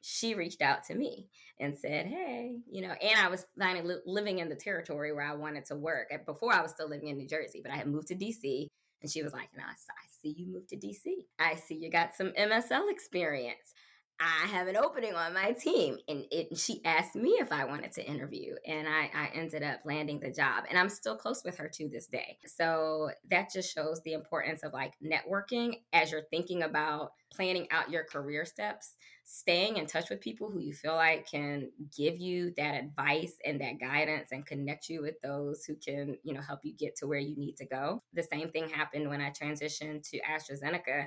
she 0.00 0.34
reached 0.34 0.62
out 0.62 0.84
to 0.84 0.94
me 0.94 1.28
and 1.58 1.76
said 1.76 2.06
hey 2.06 2.56
you 2.70 2.80
know 2.80 2.92
and 3.02 3.20
i 3.20 3.28
was 3.28 3.46
finally 3.58 3.86
li- 3.86 4.00
living 4.06 4.38
in 4.38 4.48
the 4.48 4.54
territory 4.54 5.12
where 5.12 5.24
i 5.24 5.34
wanted 5.34 5.64
to 5.64 5.76
work. 5.76 6.08
Before 6.26 6.54
i 6.54 6.62
was 6.62 6.70
still 6.70 6.88
living 6.88 7.08
in 7.08 7.18
new 7.18 7.28
jersey 7.28 7.60
but 7.62 7.72
i 7.72 7.76
had 7.76 7.86
moved 7.86 8.08
to 8.08 8.14
dc 8.14 8.66
and 9.02 9.10
she 9.10 9.22
was 9.22 9.32
like 9.32 9.48
no, 9.56 9.62
I 9.62 9.74
see 10.22 10.34
you 10.36 10.52
moved 10.52 10.68
to 10.70 10.76
dc 10.76 11.02
i 11.38 11.54
see 11.54 11.74
you 11.74 11.90
got 11.90 12.14
some 12.14 12.30
msl 12.30 12.90
experience 12.90 13.74
I 14.20 14.46
have 14.48 14.68
an 14.68 14.76
opening 14.76 15.14
on 15.14 15.32
my 15.32 15.52
team. 15.52 15.96
And 16.06 16.26
it, 16.30 16.58
she 16.58 16.84
asked 16.84 17.16
me 17.16 17.30
if 17.40 17.50
I 17.50 17.64
wanted 17.64 17.92
to 17.92 18.06
interview, 18.06 18.54
and 18.66 18.86
I, 18.86 19.10
I 19.14 19.30
ended 19.34 19.62
up 19.62 19.80
landing 19.86 20.20
the 20.20 20.30
job. 20.30 20.64
And 20.68 20.78
I'm 20.78 20.90
still 20.90 21.16
close 21.16 21.42
with 21.42 21.56
her 21.56 21.68
to 21.68 21.88
this 21.88 22.06
day. 22.06 22.36
So 22.44 23.10
that 23.30 23.50
just 23.50 23.74
shows 23.74 24.02
the 24.02 24.12
importance 24.12 24.62
of 24.62 24.74
like 24.74 24.92
networking 25.02 25.80
as 25.94 26.12
you're 26.12 26.26
thinking 26.30 26.62
about 26.62 27.12
planning 27.32 27.66
out 27.70 27.90
your 27.90 28.04
career 28.04 28.44
steps, 28.44 28.96
staying 29.24 29.78
in 29.78 29.86
touch 29.86 30.10
with 30.10 30.20
people 30.20 30.50
who 30.50 30.58
you 30.58 30.74
feel 30.74 30.96
like 30.96 31.30
can 31.30 31.70
give 31.96 32.18
you 32.18 32.52
that 32.56 32.74
advice 32.74 33.34
and 33.46 33.60
that 33.60 33.80
guidance 33.80 34.32
and 34.32 34.44
connect 34.44 34.88
you 34.88 35.00
with 35.00 35.14
those 35.22 35.64
who 35.64 35.76
can, 35.76 36.18
you 36.24 36.34
know, 36.34 36.42
help 36.42 36.60
you 36.62 36.74
get 36.76 36.96
to 36.96 37.06
where 37.06 37.18
you 37.18 37.36
need 37.36 37.56
to 37.56 37.64
go. 37.64 38.02
The 38.12 38.24
same 38.24 38.50
thing 38.50 38.68
happened 38.68 39.08
when 39.08 39.20
I 39.20 39.30
transitioned 39.30 40.08
to 40.10 40.20
AstraZeneca. 40.20 41.06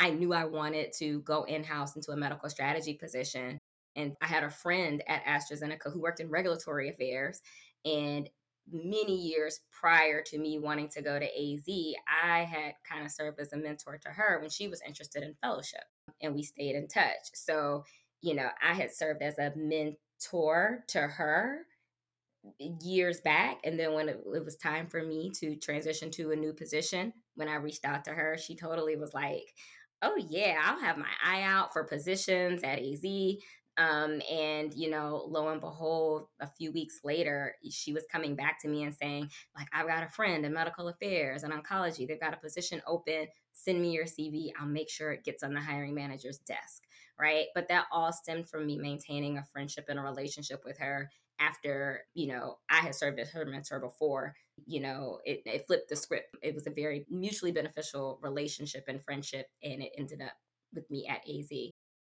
I 0.00 0.10
knew 0.10 0.32
I 0.32 0.46
wanted 0.46 0.94
to 0.94 1.20
go 1.20 1.44
in 1.44 1.62
house 1.62 1.94
into 1.94 2.10
a 2.12 2.16
medical 2.16 2.48
strategy 2.48 2.94
position. 2.94 3.58
And 3.96 4.16
I 4.22 4.26
had 4.26 4.44
a 4.44 4.50
friend 4.50 5.02
at 5.06 5.24
AstraZeneca 5.26 5.92
who 5.92 6.00
worked 6.00 6.20
in 6.20 6.30
regulatory 6.30 6.88
affairs. 6.88 7.42
And 7.84 8.28
many 8.72 9.14
years 9.14 9.60
prior 9.70 10.22
to 10.22 10.38
me 10.38 10.58
wanting 10.58 10.88
to 10.88 11.02
go 11.02 11.18
to 11.18 11.26
AZ, 11.26 11.64
I 12.24 12.44
had 12.44 12.72
kind 12.88 13.04
of 13.04 13.12
served 13.12 13.40
as 13.40 13.52
a 13.52 13.58
mentor 13.58 13.98
to 14.02 14.08
her 14.08 14.40
when 14.40 14.48
she 14.48 14.68
was 14.68 14.80
interested 14.86 15.22
in 15.22 15.34
fellowship. 15.42 15.84
And 16.22 16.34
we 16.34 16.44
stayed 16.44 16.76
in 16.76 16.88
touch. 16.88 17.28
So, 17.34 17.84
you 18.22 18.34
know, 18.34 18.48
I 18.66 18.72
had 18.72 18.94
served 18.94 19.20
as 19.20 19.38
a 19.38 19.52
mentor 19.54 20.84
to 20.88 21.00
her 21.00 21.66
years 22.58 23.20
back. 23.20 23.58
And 23.64 23.78
then 23.78 23.92
when 23.92 24.08
it, 24.08 24.20
it 24.34 24.44
was 24.44 24.56
time 24.56 24.86
for 24.86 25.02
me 25.02 25.30
to 25.40 25.56
transition 25.56 26.10
to 26.12 26.30
a 26.30 26.36
new 26.36 26.54
position, 26.54 27.12
when 27.34 27.48
I 27.48 27.56
reached 27.56 27.84
out 27.84 28.04
to 28.04 28.12
her, 28.12 28.38
she 28.38 28.56
totally 28.56 28.96
was 28.96 29.12
like, 29.12 29.54
oh 30.02 30.16
yeah, 30.28 30.60
I'll 30.64 30.80
have 30.80 30.98
my 30.98 31.10
eye 31.24 31.42
out 31.42 31.72
for 31.72 31.84
positions 31.84 32.62
at 32.62 32.78
AZ. 32.78 33.04
Um, 33.76 34.20
and 34.30 34.74
you 34.74 34.90
know, 34.90 35.24
lo 35.28 35.48
and 35.48 35.60
behold, 35.60 36.26
a 36.40 36.46
few 36.46 36.72
weeks 36.72 37.00
later, 37.02 37.54
she 37.70 37.92
was 37.92 38.04
coming 38.12 38.34
back 38.34 38.60
to 38.60 38.68
me 38.68 38.82
and 38.82 38.94
saying, 38.94 39.30
like, 39.56 39.68
I've 39.72 39.86
got 39.86 40.02
a 40.02 40.08
friend 40.08 40.44
in 40.44 40.52
medical 40.52 40.88
affairs 40.88 41.44
and 41.44 41.52
oncology. 41.52 42.06
They've 42.06 42.20
got 42.20 42.34
a 42.34 42.38
position 42.38 42.82
open. 42.86 43.26
Send 43.52 43.80
me 43.80 43.92
your 43.92 44.04
CV. 44.04 44.50
I'll 44.60 44.66
make 44.66 44.90
sure 44.90 45.12
it 45.12 45.24
gets 45.24 45.42
on 45.42 45.54
the 45.54 45.60
hiring 45.60 45.94
manager's 45.94 46.38
desk. 46.38 46.82
Right. 47.18 47.46
But 47.54 47.68
that 47.68 47.86
all 47.92 48.12
stemmed 48.12 48.48
from 48.48 48.66
me 48.66 48.78
maintaining 48.78 49.38
a 49.38 49.44
friendship 49.52 49.86
and 49.88 49.98
a 49.98 50.02
relationship 50.02 50.62
with 50.64 50.78
her 50.78 51.10
after, 51.40 52.02
you 52.14 52.28
know, 52.28 52.58
I 52.68 52.76
had 52.76 52.94
served 52.94 53.18
as 53.18 53.30
her 53.30 53.44
mentor 53.44 53.80
before, 53.80 54.36
you 54.66 54.80
know, 54.80 55.18
it, 55.24 55.42
it 55.46 55.66
flipped 55.66 55.88
the 55.88 55.96
script. 55.96 56.36
It 56.42 56.54
was 56.54 56.66
a 56.66 56.70
very 56.70 57.06
mutually 57.10 57.50
beneficial 57.50 58.20
relationship 58.22 58.84
and 58.88 59.02
friendship, 59.02 59.46
and 59.62 59.82
it 59.82 59.92
ended 59.96 60.20
up 60.20 60.34
with 60.74 60.88
me 60.90 61.06
at 61.08 61.22
AZ. 61.28 61.50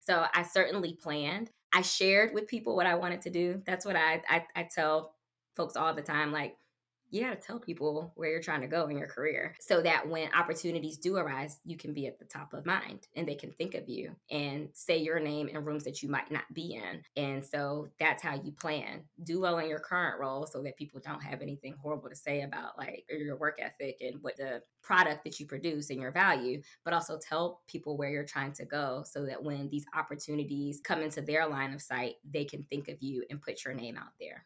So 0.01 0.25
I 0.33 0.43
certainly 0.43 0.93
planned. 0.93 1.51
I 1.73 1.81
shared 1.81 2.33
with 2.33 2.47
people 2.47 2.75
what 2.75 2.85
I 2.85 2.95
wanted 2.95 3.21
to 3.21 3.29
do. 3.29 3.61
That's 3.65 3.85
what 3.85 3.95
I, 3.95 4.21
I, 4.29 4.45
I 4.55 4.63
tell 4.63 5.15
folks 5.55 5.75
all 5.75 5.93
the 5.93 6.01
time. 6.01 6.31
Like, 6.31 6.55
you 7.11 7.21
got 7.21 7.39
to 7.39 7.47
tell 7.47 7.59
people 7.59 8.11
where 8.15 8.29
you're 8.29 8.41
trying 8.41 8.61
to 8.61 8.67
go 8.67 8.87
in 8.87 8.97
your 8.97 9.07
career 9.07 9.55
so 9.59 9.81
that 9.81 10.07
when 10.07 10.33
opportunities 10.33 10.97
do 10.97 11.17
arise, 11.17 11.59
you 11.65 11.77
can 11.77 11.93
be 11.93 12.07
at 12.07 12.19
the 12.19 12.25
top 12.25 12.53
of 12.53 12.65
mind 12.65 13.07
and 13.15 13.27
they 13.27 13.35
can 13.35 13.51
think 13.51 13.75
of 13.75 13.89
you 13.89 14.15
and 14.29 14.69
say 14.73 14.97
your 14.97 15.19
name 15.19 15.47
in 15.47 15.63
rooms 15.63 15.83
that 15.83 16.03
you 16.03 16.09
might 16.09 16.31
not 16.31 16.43
be 16.53 16.75
in. 16.75 17.01
And 17.21 17.45
so 17.45 17.87
that's 17.99 18.21
how 18.21 18.35
you 18.35 18.51
plan. 18.51 19.03
Do 19.23 19.41
well 19.41 19.59
in 19.59 19.69
your 19.69 19.79
current 19.79 20.19
role 20.19 20.45
so 20.45 20.61
that 20.63 20.77
people 20.77 21.01
don't 21.03 21.23
have 21.23 21.41
anything 21.41 21.75
horrible 21.81 22.09
to 22.09 22.15
say 22.15 22.41
about 22.41 22.77
like 22.77 23.05
your 23.09 23.37
work 23.37 23.59
ethic 23.59 23.97
and 24.01 24.21
what 24.21 24.37
the 24.37 24.61
product 24.81 25.23
that 25.23 25.39
you 25.39 25.45
produce 25.45 25.89
and 25.89 25.99
your 25.99 26.11
value, 26.11 26.61
but 26.85 26.93
also 26.93 27.17
tell 27.17 27.61
people 27.67 27.97
where 27.97 28.09
you're 28.09 28.23
trying 28.23 28.53
to 28.53 28.65
go 28.65 29.03
so 29.05 29.25
that 29.25 29.43
when 29.43 29.69
these 29.69 29.85
opportunities 29.95 30.81
come 30.83 31.01
into 31.01 31.21
their 31.21 31.47
line 31.47 31.73
of 31.73 31.81
sight, 31.81 32.15
they 32.29 32.45
can 32.45 32.63
think 32.63 32.87
of 32.87 33.01
you 33.01 33.23
and 33.29 33.41
put 33.41 33.63
your 33.65 33.73
name 33.73 33.97
out 33.97 34.13
there 34.19 34.45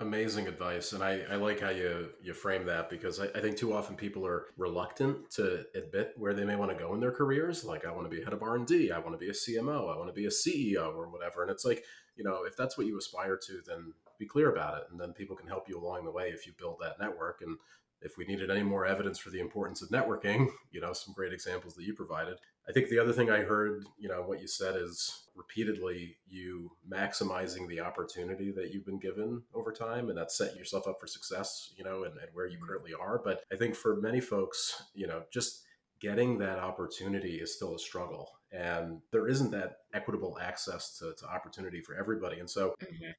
amazing 0.00 0.46
advice 0.46 0.92
and 0.92 1.02
I, 1.02 1.22
I 1.28 1.34
like 1.34 1.60
how 1.60 1.70
you 1.70 2.10
you 2.22 2.32
frame 2.32 2.64
that 2.66 2.88
because 2.88 3.18
I, 3.18 3.24
I, 3.34 3.40
think 3.40 3.56
too 3.56 3.74
often 3.74 3.96
people 3.96 4.24
are 4.24 4.46
reluctant 4.56 5.28
to 5.32 5.64
admit 5.74 6.12
where 6.16 6.34
they 6.34 6.44
may 6.44 6.54
want 6.54 6.70
to 6.70 6.76
go 6.76 6.94
in 6.94 7.00
their 7.00 7.10
careers 7.10 7.64
like 7.64 7.84
i 7.84 7.90
want 7.90 8.08
to 8.08 8.16
be 8.16 8.22
head 8.22 8.32
of 8.32 8.40
r&d 8.40 8.92
i 8.92 8.98
want 8.98 9.12
to 9.12 9.18
be 9.18 9.28
a 9.28 9.32
cmo 9.32 9.92
i 9.92 9.98
want 9.98 10.08
to 10.08 10.12
be 10.12 10.26
a 10.26 10.30
ceo 10.30 10.94
or 10.94 11.08
whatever 11.08 11.42
and 11.42 11.50
it's 11.50 11.64
like 11.64 11.82
you 12.16 12.22
know 12.22 12.44
if 12.46 12.56
that's 12.56 12.78
what 12.78 12.86
you 12.86 12.96
aspire 12.96 13.36
to 13.36 13.60
then 13.66 13.92
be 14.20 14.26
clear 14.26 14.52
about 14.52 14.78
it 14.78 14.84
and 14.92 15.00
then 15.00 15.12
people 15.12 15.34
can 15.34 15.48
help 15.48 15.68
you 15.68 15.76
along 15.76 16.04
the 16.04 16.10
way 16.12 16.28
if 16.28 16.46
you 16.46 16.52
build 16.56 16.76
that 16.80 17.00
network 17.00 17.40
and 17.40 17.56
if 18.02 18.16
we 18.16 18.24
needed 18.24 18.50
any 18.50 18.62
more 18.62 18.86
evidence 18.86 19.18
for 19.18 19.30
the 19.30 19.40
importance 19.40 19.82
of 19.82 19.88
networking 19.90 20.48
you 20.70 20.80
know 20.80 20.92
some 20.92 21.14
great 21.14 21.32
examples 21.32 21.74
that 21.74 21.84
you 21.84 21.94
provided 21.94 22.38
i 22.68 22.72
think 22.72 22.88
the 22.88 22.98
other 22.98 23.12
thing 23.12 23.30
i 23.30 23.40
heard 23.40 23.84
you 23.98 24.08
know 24.08 24.22
what 24.22 24.40
you 24.40 24.46
said 24.46 24.76
is 24.76 25.28
repeatedly 25.34 26.16
you 26.28 26.70
maximizing 26.90 27.68
the 27.68 27.80
opportunity 27.80 28.50
that 28.50 28.72
you've 28.72 28.86
been 28.86 28.98
given 28.98 29.42
over 29.54 29.72
time 29.72 30.08
and 30.08 30.18
that 30.18 30.32
set 30.32 30.56
yourself 30.56 30.86
up 30.86 31.00
for 31.00 31.06
success 31.06 31.72
you 31.76 31.84
know 31.84 32.04
and, 32.04 32.14
and 32.18 32.28
where 32.32 32.46
you 32.46 32.56
mm-hmm. 32.56 32.66
currently 32.66 32.92
are 32.98 33.20
but 33.24 33.42
i 33.52 33.56
think 33.56 33.74
for 33.74 33.96
many 33.96 34.20
folks 34.20 34.82
you 34.94 35.06
know 35.06 35.22
just 35.32 35.64
getting 36.00 36.38
that 36.38 36.58
opportunity 36.58 37.36
is 37.36 37.54
still 37.54 37.74
a 37.74 37.78
struggle 37.78 38.30
and 38.52 39.00
there 39.12 39.28
isn't 39.28 39.50
that 39.50 39.78
equitable 39.92 40.38
access 40.40 40.96
to, 40.96 41.12
to 41.18 41.26
opportunity 41.26 41.80
for 41.80 41.94
everybody 41.96 42.38
and 42.38 42.48
so 42.48 42.74
mm-hmm. 42.82 43.10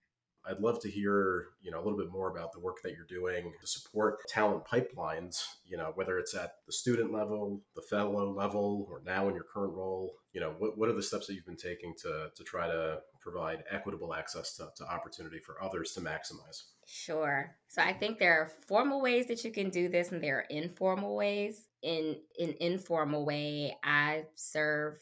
I'd 0.45 0.59
love 0.59 0.79
to 0.81 0.89
hear, 0.89 1.47
you 1.61 1.71
know, 1.71 1.79
a 1.79 1.83
little 1.83 1.97
bit 1.97 2.11
more 2.11 2.29
about 2.29 2.51
the 2.51 2.59
work 2.59 2.77
that 2.83 2.93
you're 2.93 3.05
doing 3.05 3.53
to 3.59 3.67
support 3.67 4.19
talent 4.27 4.63
pipelines, 4.65 5.43
you 5.65 5.77
know, 5.77 5.91
whether 5.95 6.17
it's 6.17 6.33
at 6.33 6.53
the 6.65 6.73
student 6.73 7.11
level, 7.11 7.61
the 7.75 7.81
fellow 7.81 8.33
level, 8.33 8.87
or 8.89 9.01
now 9.05 9.27
in 9.27 9.35
your 9.35 9.43
current 9.43 9.73
role. 9.73 10.15
You 10.33 10.41
know, 10.41 10.55
what, 10.57 10.77
what 10.77 10.89
are 10.89 10.93
the 10.93 11.03
steps 11.03 11.27
that 11.27 11.33
you've 11.33 11.45
been 11.45 11.55
taking 11.55 11.93
to, 12.01 12.29
to 12.33 12.43
try 12.43 12.67
to 12.67 12.99
provide 13.19 13.63
equitable 13.69 14.13
access 14.13 14.55
to, 14.57 14.69
to 14.77 14.83
opportunity 14.91 15.39
for 15.39 15.61
others 15.61 15.91
to 15.93 16.01
maximize? 16.01 16.63
Sure. 16.85 17.55
So 17.67 17.81
I 17.81 17.93
think 17.93 18.17
there 18.17 18.39
are 18.41 18.51
formal 18.67 19.01
ways 19.01 19.27
that 19.27 19.43
you 19.43 19.51
can 19.51 19.69
do 19.69 19.89
this 19.89 20.11
and 20.11 20.23
there 20.23 20.37
are 20.37 20.45
informal 20.49 21.15
ways. 21.15 21.67
In 21.81 22.17
an 22.39 22.55
informal 22.59 23.25
way, 23.25 23.77
I 23.83 24.25
serve 24.35 24.99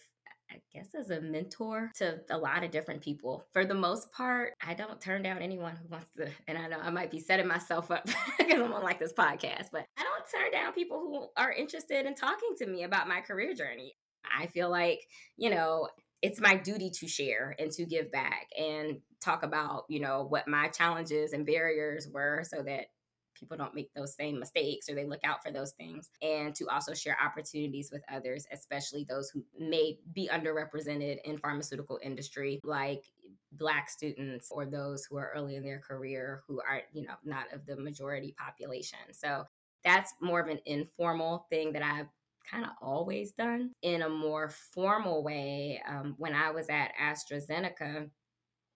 I 0.51 0.61
guess 0.73 0.95
as 0.95 1.09
a 1.09 1.21
mentor 1.21 1.91
to 1.97 2.19
a 2.29 2.37
lot 2.37 2.63
of 2.63 2.71
different 2.71 3.01
people. 3.01 3.45
For 3.53 3.65
the 3.65 3.73
most 3.73 4.11
part, 4.11 4.53
I 4.65 4.73
don't 4.73 5.01
turn 5.01 5.21
down 5.21 5.39
anyone 5.39 5.75
who 5.75 5.87
wants 5.89 6.09
to, 6.17 6.29
and 6.47 6.57
I 6.57 6.67
know 6.67 6.79
I 6.81 6.89
might 6.89 7.11
be 7.11 7.19
setting 7.19 7.47
myself 7.47 7.91
up 7.91 8.05
because 8.37 8.61
I'm 8.61 8.73
on 8.73 8.83
like 8.83 8.99
this 8.99 9.13
podcast, 9.13 9.67
but 9.71 9.85
I 9.97 10.03
don't 10.03 10.41
turn 10.41 10.51
down 10.51 10.73
people 10.73 10.99
who 10.99 11.27
are 11.41 11.51
interested 11.51 12.05
in 12.05 12.15
talking 12.15 12.51
to 12.59 12.67
me 12.67 12.83
about 12.83 13.07
my 13.07 13.21
career 13.21 13.53
journey. 13.53 13.95
I 14.37 14.47
feel 14.47 14.69
like, 14.69 14.99
you 15.37 15.49
know, 15.49 15.89
it's 16.21 16.41
my 16.41 16.55
duty 16.55 16.89
to 16.89 17.07
share 17.07 17.55
and 17.59 17.71
to 17.71 17.85
give 17.85 18.11
back 18.11 18.47
and 18.57 18.97
talk 19.23 19.43
about, 19.43 19.83
you 19.87 19.99
know, 19.99 20.25
what 20.27 20.47
my 20.47 20.67
challenges 20.69 21.33
and 21.33 21.45
barriers 21.45 22.07
were 22.11 22.43
so 22.43 22.63
that 22.63 22.87
people 23.37 23.57
don't 23.57 23.75
make 23.75 23.93
those 23.93 24.15
same 24.15 24.39
mistakes 24.39 24.89
or 24.89 24.95
they 24.95 25.05
look 25.05 25.23
out 25.23 25.43
for 25.43 25.51
those 25.51 25.71
things. 25.71 26.09
And 26.21 26.55
to 26.55 26.67
also 26.69 26.93
share 26.93 27.17
opportunities 27.23 27.91
with 27.91 28.03
others 28.11 28.45
especially 28.51 29.05
those 29.07 29.29
who 29.29 29.43
may 29.59 29.97
be 30.13 30.29
underrepresented 30.31 31.19
in 31.23 31.37
pharmaceutical 31.37 31.99
industry 32.03 32.59
like 32.63 33.03
black 33.53 33.89
students 33.89 34.51
or 34.51 34.65
those 34.65 35.05
who 35.05 35.17
are 35.17 35.31
early 35.35 35.55
in 35.55 35.63
their 35.63 35.79
career 35.79 36.43
who 36.47 36.59
are 36.61 36.81
you 36.93 37.03
know 37.03 37.13
not 37.23 37.51
of 37.53 37.65
the 37.65 37.75
majority 37.75 38.35
population. 38.37 38.99
So 39.11 39.45
that's 39.83 40.13
more 40.21 40.39
of 40.39 40.49
an 40.49 40.59
informal 40.65 41.45
thing 41.49 41.71
that 41.73 41.83
i've 41.83 42.07
kind 42.49 42.63
of 42.63 42.71
always 42.81 43.33
done. 43.33 43.71
In 43.81 44.03
a 44.03 44.09
more 44.09 44.49
formal 44.49 45.23
way 45.23 45.81
um, 45.87 46.15
when 46.17 46.33
i 46.33 46.51
was 46.51 46.67
at 46.69 46.91
astrazeneca 47.01 48.09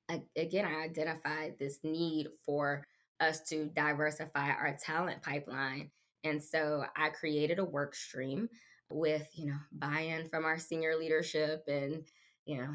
I, 0.10 0.22
again 0.36 0.66
i 0.66 0.84
identified 0.84 1.56
this 1.60 1.80
need 1.84 2.28
for 2.46 2.86
us 3.22 3.42
to 3.50 3.70
diversify 3.76 4.50
our 4.50 4.76
talent 4.84 5.22
pipeline. 5.24 5.90
And 6.24 6.44
so 6.44 6.84
I 6.96 7.10
created 7.10 7.60
a 7.60 7.66
work 7.66 7.96
stream 7.96 8.50
with, 8.90 9.28
you 9.34 9.48
know, 9.48 9.58
buy-in 9.72 10.28
from 10.28 10.46
our 10.46 10.60
senior 10.60 10.96
leadership 10.98 11.64
and, 11.68 12.04
you 12.46 12.58
know, 12.58 12.74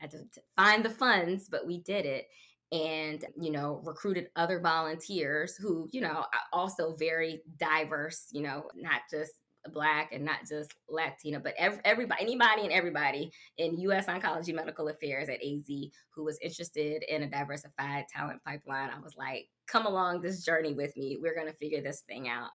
had 0.00 0.10
to, 0.12 0.24
find 0.56 0.84
the 0.84 0.90
funds, 0.90 1.48
but 1.48 1.66
we 1.66 1.78
did 1.82 2.06
it 2.06 2.26
and 2.72 3.24
you 3.40 3.50
know 3.50 3.80
recruited 3.84 4.28
other 4.36 4.60
volunteers 4.60 5.56
who 5.56 5.88
you 5.92 6.00
know 6.00 6.24
also 6.52 6.94
very 6.94 7.42
diverse 7.58 8.28
you 8.30 8.42
know 8.42 8.64
not 8.76 9.00
just 9.10 9.32
black 9.68 10.12
and 10.12 10.24
not 10.24 10.40
just 10.48 10.74
Latina, 10.88 11.40
but 11.40 11.54
every, 11.58 11.80
everybody, 11.84 12.22
anybody 12.22 12.62
and 12.62 12.72
everybody 12.72 13.30
in 13.58 13.78
U.S. 13.80 14.06
Oncology 14.06 14.54
Medical 14.54 14.88
Affairs 14.88 15.28
at 15.28 15.42
AZ 15.42 15.66
who 16.14 16.24
was 16.24 16.38
interested 16.42 17.02
in 17.08 17.22
a 17.22 17.30
diversified 17.30 18.06
talent 18.08 18.42
pipeline. 18.44 18.90
I 18.90 19.00
was 19.00 19.16
like, 19.16 19.48
come 19.66 19.86
along 19.86 20.20
this 20.20 20.44
journey 20.44 20.74
with 20.74 20.96
me. 20.96 21.18
We're 21.20 21.34
going 21.34 21.46
to 21.46 21.56
figure 21.56 21.82
this 21.82 22.02
thing 22.08 22.28
out. 22.28 22.50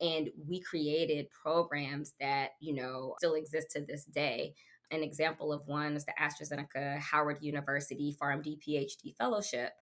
And 0.00 0.30
we 0.46 0.60
created 0.60 1.28
programs 1.30 2.14
that, 2.20 2.50
you 2.60 2.74
know, 2.74 3.14
still 3.18 3.34
exist 3.34 3.70
to 3.72 3.80
this 3.80 4.04
day. 4.04 4.54
An 4.90 5.02
example 5.02 5.52
of 5.52 5.66
one 5.66 5.94
is 5.94 6.04
the 6.04 6.14
AstraZeneca 6.20 6.98
Howard 6.98 7.38
University 7.40 8.14
PharmD 8.20 8.58
PhD 8.60 9.16
Fellowship. 9.16 9.72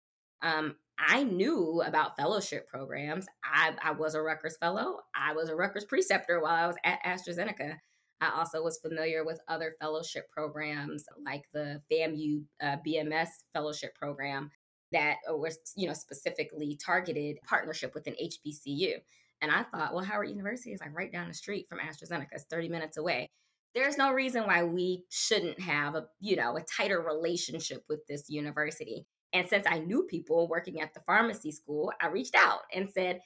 Um, 0.43 0.77
I 0.99 1.25
knew 1.25 1.83
about 1.85 2.17
fellowship 2.17 2.69
programs. 2.69 3.27
I, 3.45 3.75
I 3.83 3.93
was 3.93 4.15
a 4.15 4.23
Rutgers 4.23 4.57
fellow. 4.57 5.01
I 5.15 5.33
was 5.33 5.49
a 5.49 5.57
Rutgers 5.57 5.85
preceptor 5.85 6.41
while 6.41 6.55
I 6.55 6.67
was 6.67 6.77
at 6.85 7.03
AstraZeneca. 7.05 7.77
I 8.21 8.31
also 8.39 8.63
was 8.63 8.79
familiar 8.79 9.25
with 9.25 9.41
other 9.49 9.75
fellowship 9.81 10.31
programs 10.31 11.05
like 11.25 11.45
the 11.53 11.83
FAMU 11.91 12.45
uh, 12.63 12.77
BMS 12.87 13.29
fellowship 13.53 13.95
program 13.95 14.51
that 14.93 15.17
was, 15.29 15.59
you 15.77 15.89
know, 15.89 15.95
specifically 15.95 16.79
targeted 16.83 17.39
partnership 17.47 17.95
with 17.95 18.07
an 18.07 18.15
HBCU. 18.23 18.95
And 19.43 19.51
I 19.51 19.65
thought, 19.65 19.93
well, 19.93 20.05
Howard 20.05 20.31
University 20.31 20.73
is 20.73 20.81
like 20.81 20.97
right 20.97 21.13
down 21.13 21.29
the 21.29 21.35
street 21.35 21.67
from 21.69 21.81
AstraZeneca. 21.81 22.29
It's 22.33 22.45
30 22.45 22.69
minutes 22.69 22.97
away. 22.97 23.31
There's 23.75 23.99
no 23.99 24.13
reason 24.13 24.45
why 24.45 24.63
we 24.63 25.05
shouldn't 25.11 25.61
have 25.61 25.97
a, 25.97 26.07
you 26.21 26.37
know, 26.37 26.57
a 26.57 26.63
tighter 26.63 27.01
relationship 27.01 27.83
with 27.89 28.07
this 28.07 28.31
university. 28.31 29.05
And 29.35 29.49
since 29.49 29.67
I 29.69 29.81
knew 29.81 30.05
people 30.05 30.49
working 30.49 30.81
at 30.81 30.95
the 30.95 31.01
pharmacy 31.01 31.51
school, 31.51 31.93
I 32.01 32.07
reached 32.07 32.37
out 32.37 32.61
and 32.73 32.89
said, 32.89 33.21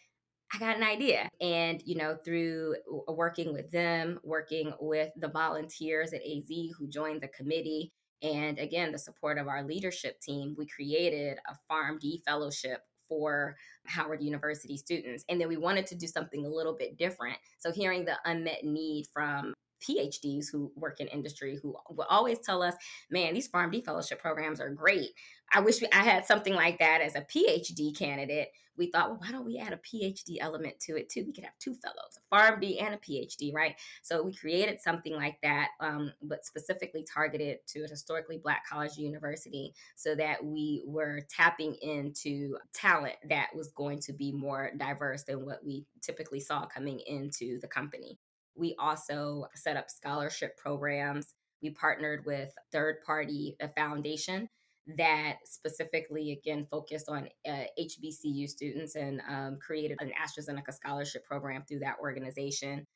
I 0.53 0.59
got 0.59 0.77
an 0.77 0.83
idea. 0.83 1.29
And, 1.41 1.83
you 1.85 1.97
know, 1.97 2.17
through 2.25 2.77
uh, 3.09 3.13
working 3.13 3.53
with 3.53 3.71
them, 3.71 4.19
working 4.25 4.73
with 4.81 5.13
the 5.17 5.29
volunteers 5.29 6.15
at 6.15 6.23
AZ 6.23 6.49
who 6.79 6.89
joined 6.89 7.21
the 7.21 7.29
committee, 7.29 7.93
and 8.23 8.59
again, 8.59 8.91
the 8.91 8.99
support 8.99 9.39
of 9.39 9.47
our 9.47 9.63
leadership 9.63 10.21
team, 10.21 10.57
we 10.59 10.67
created 10.67 11.39
a 11.47 11.73
PharmD 11.73 12.23
fellowship 12.25 12.81
for 13.07 13.57
Howard 13.87 14.23
University 14.23 14.77
students. 14.77 15.25
And 15.29 15.41
then 15.41 15.49
we 15.49 15.57
wanted 15.57 15.87
to 15.89 15.95
do 15.95 16.07
something 16.07 16.45
a 16.45 16.49
little 16.49 16.75
bit 16.75 16.97
different. 16.97 17.37
So, 17.59 17.71
hearing 17.71 18.05
the 18.05 18.17
unmet 18.25 18.65
need 18.65 19.07
from 19.13 19.55
PhDs 19.81 20.47
who 20.51 20.73
work 20.77 21.01
in 21.01 21.07
industry 21.09 21.59
who 21.61 21.77
will 21.91 22.07
always 22.09 22.39
tell 22.39 22.63
us, 22.63 22.75
man, 23.11 23.35
these 23.35 23.49
PharmD 23.49 23.85
fellowship 23.85 24.21
programs 24.21 24.61
are 24.61 24.71
great. 24.71 25.11
I 25.53 25.61
wish 25.61 25.81
we, 25.81 25.89
I 25.93 26.03
had 26.03 26.27
something 26.27 26.55
like 26.55 26.79
that 26.79 27.01
as 27.01 27.15
a 27.15 27.23
PhD 27.23 27.97
candidate. 27.97 28.49
We 28.77 28.93
thought, 28.93 29.11
well, 29.11 29.19
why 29.21 29.33
don't 29.33 29.45
we 29.45 29.59
add 29.59 29.73
a 29.73 29.79
PhD 29.79 30.37
element 30.41 30.79
to 30.81 30.97
it 30.97 31.09
too? 31.09 31.25
We 31.27 31.33
could 31.33 31.43
have 31.43 31.59
two 31.59 31.75
fellows, 31.75 32.17
a 32.31 32.35
PharmD 32.35 32.81
and 32.81 32.95
a 32.95 32.99
PhD, 32.99 33.53
right? 33.53 33.75
So 34.03 34.23
we 34.23 34.33
created 34.33 34.81
something 34.81 35.15
like 35.15 35.37
that, 35.43 35.71
um, 35.81 36.13
but 36.23 36.45
specifically 36.45 37.05
targeted 37.13 37.59
to 37.69 37.81
a 37.81 37.89
historically 37.89 38.39
Black 38.39 38.63
college 38.71 38.97
university 38.97 39.75
so 39.97 40.15
that 40.15 40.45
we 40.45 40.85
were 40.87 41.23
tapping 41.29 41.75
into 41.83 42.57
talent 42.73 43.17
that 43.29 43.49
was 43.53 43.73
going 43.73 43.99
to 44.03 44.13
be 44.13 44.31
more 44.31 44.71
diverse 44.77 45.25
than 45.25 45.45
what 45.45 45.65
we 45.65 45.85
typically 46.01 46.41
saw 46.41 46.67
coming 46.67 47.01
into 47.01 47.59
the 47.61 47.69
company. 47.69 48.17
We 48.59 48.75
also 48.79 49.47
set 49.55 49.77
up 49.77 49.91
scholarship 49.91 50.57
programs. 50.57 51.35
We 51.63 51.71
partnered 51.71 52.25
with 52.27 52.53
third 52.73 52.97
party 53.05 53.57
a 53.61 53.69
foundation 53.69 54.49
that 54.97 55.37
specifically 55.45 56.33
again 56.33 56.67
focused 56.71 57.09
on 57.09 57.29
uh, 57.47 57.65
HBCU 57.79 58.49
students 58.49 58.95
and 58.95 59.21
um, 59.29 59.59
created 59.61 59.99
an 60.01 60.11
AstraZeneca 60.11 60.73
scholarship 60.73 61.25
program 61.25 61.65
through 61.69 61.81
that 61.81 61.97
organization. 62.01 62.87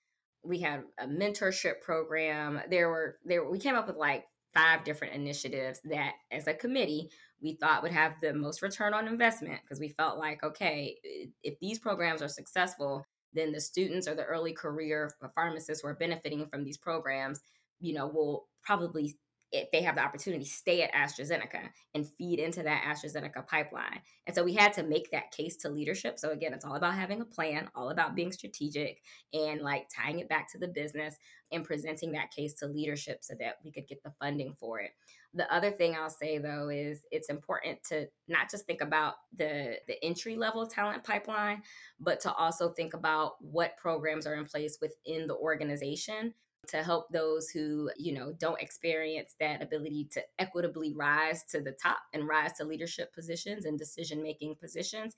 We 0.43 0.61
had 0.61 0.85
a 0.99 1.07
mentorship 1.07 1.81
program. 1.83 2.61
There 2.71 2.89
were 2.89 3.19
there 3.25 3.49
we 3.49 3.59
came 3.59 3.75
up 3.75 3.87
with 3.87 3.97
like 3.97 4.25
five 4.55 4.85
different 4.85 5.15
initiatives 5.15 5.81
that 5.85 6.15
as 6.31 6.47
a 6.47 6.55
committee 6.55 7.11
we 7.41 7.55
thought 7.55 7.83
would 7.83 7.93
have 7.93 8.15
the 8.21 8.33
most 8.33 8.63
return 8.63 8.95
on 8.95 9.09
investment 9.09 9.61
because 9.63 9.81
we 9.81 9.89
felt 9.89 10.19
like 10.19 10.43
okay 10.43 10.97
if 11.43 11.59
these 11.61 11.79
programs 11.79 12.21
are 12.21 12.29
successful 12.29 13.05
then 13.35 13.53
the 13.53 13.61
students 13.61 14.09
or 14.09 14.15
the 14.15 14.25
early 14.25 14.53
career 14.53 15.13
uh, 15.23 15.29
pharmacists 15.35 15.83
who 15.83 15.89
are 15.89 15.95
benefiting 15.95 16.47
from 16.47 16.65
these 16.65 16.79
programs 16.79 17.41
you 17.81 17.93
know 17.93 18.07
will 18.07 18.49
probably 18.63 19.17
if 19.53 19.71
they 19.71 19.83
have 19.83 19.97
the 19.97 20.03
opportunity, 20.03 20.45
stay 20.47 20.83
at 20.83 20.93
AstraZeneca 20.93 21.69
and 21.95 22.09
feed 22.17 22.39
into 22.39 22.63
that 22.63 22.85
AstraZeneca 22.85 23.47
pipeline. 23.47 24.01
And 24.27 24.35
so 24.35 24.43
we 24.43 24.55
had 24.55 24.73
to 24.75 24.83
make 24.83 25.11
that 25.11 25.31
case 25.31 25.57
to 25.59 25.69
leadership. 25.69 26.19
So 26.19 26.31
again, 26.31 26.55
it's 26.55 26.65
all 26.65 26.77
about 26.77 26.95
having 26.95 27.21
a 27.21 27.27
plan, 27.27 27.69
all 27.75 27.91
about 27.91 28.15
being 28.15 28.33
strategic 28.33 29.03
and 29.35 29.61
like 29.61 29.89
tying 29.95 30.21
it 30.21 30.29
back 30.29 30.51
to 30.53 30.59
the 30.59 30.69
business 30.69 31.17
and 31.53 31.65
presenting 31.65 32.13
that 32.13 32.31
case 32.31 32.55
to 32.55 32.67
leadership 32.67 33.19
so 33.23 33.35
that 33.41 33.59
we 33.63 33.71
could 33.71 33.87
get 33.87 34.03
the 34.03 34.13
funding 34.19 34.55
for 34.59 34.81
it. 34.81 34.93
The 35.35 35.53
other 35.53 35.71
thing 35.71 35.95
I'll 35.95 36.11
say 36.11 36.39
though 36.39 36.69
is 36.69 37.07
it's 37.11 37.31
important 37.31 37.83
to 37.89 38.07
not 38.29 38.51
just 38.51 38.67
think 38.67 38.83
about 38.83 39.15
the 39.37 39.77
the 39.87 40.03
entry 40.05 40.37
level 40.37 40.67
talent 40.67 41.05
pipeline, 41.05 41.63
but 41.99 42.21
to 42.21 42.33
also 42.33 42.71
think 42.71 42.95
about 42.95 43.35
what 43.41 43.77
programs 43.79 44.27
are 44.27 44.35
in 44.35 44.45
place 44.45 44.79
within 44.81 45.27
the 45.27 45.37
organization 45.37 46.35
to 46.69 46.83
help 46.83 47.09
those 47.11 47.51
who, 47.51 47.91
you 47.97 48.15
know, 48.15 48.33
don't 48.39 48.61
experience 48.61 49.35
that 49.41 49.63
ability 49.63 50.09
to 50.13 50.23
equitably 50.39 50.93
rise 50.95 51.43
to 51.45 51.61
the 51.61 51.73
top 51.73 51.99
and 52.13 52.29
rise 52.29 52.53
to 52.55 52.65
leadership 52.65 53.13
positions 53.15 53.65
and 53.65 53.79
decision 53.79 54.23
making 54.23 54.55
positions. 54.57 55.17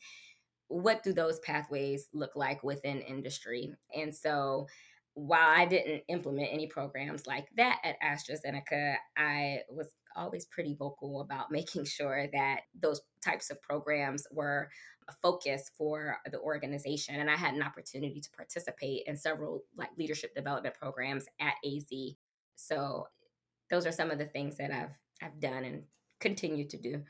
What 0.68 1.03
do 1.03 1.12
those 1.12 1.40
pathways 1.40 2.09
look 2.14 2.35
like 2.35 2.62
within 2.62 3.00
industry? 3.03 3.72
And 3.94 4.14
so, 4.14 4.66
while 5.16 5.48
I 5.48 5.64
didn't 5.66 6.03
implement 6.09 6.48
any 6.50 6.66
programs 6.66 7.24
like 7.27 7.46
that 7.57 7.79
at 7.85 8.00
AstraZeneca, 8.00 8.96
I 9.16 9.61
was 9.68 9.88
always 10.16 10.44
pretty 10.46 10.74
vocal 10.74 11.20
about 11.20 11.50
making 11.50 11.85
sure 11.85 12.27
that 12.33 12.62
those 12.81 13.00
types 13.22 13.50
of 13.50 13.61
programs 13.62 14.27
were 14.31 14.68
a 15.09 15.12
focus 15.22 15.70
for 15.77 16.16
the 16.31 16.40
organization 16.40 17.16
and 17.16 17.31
i 17.31 17.37
had 17.37 17.53
an 17.53 17.62
opportunity 17.62 18.20
to 18.20 18.31
participate 18.31 19.03
in 19.07 19.16
several 19.16 19.62
like 19.77 19.90
leadership 19.98 20.35
development 20.35 20.74
programs 20.74 21.27
at 21.40 21.55
az 21.62 22.14
so 22.57 23.07
those 23.68 23.87
are 23.87 23.92
some 23.92 24.11
of 24.11 24.18
the 24.18 24.24
things 24.24 24.57
that 24.57 24.70
i've 24.70 24.94
i've 25.22 25.38
done 25.40 25.64
and 25.64 25.83
continue 26.24 26.66
to 26.66 26.79
do. 26.79 27.03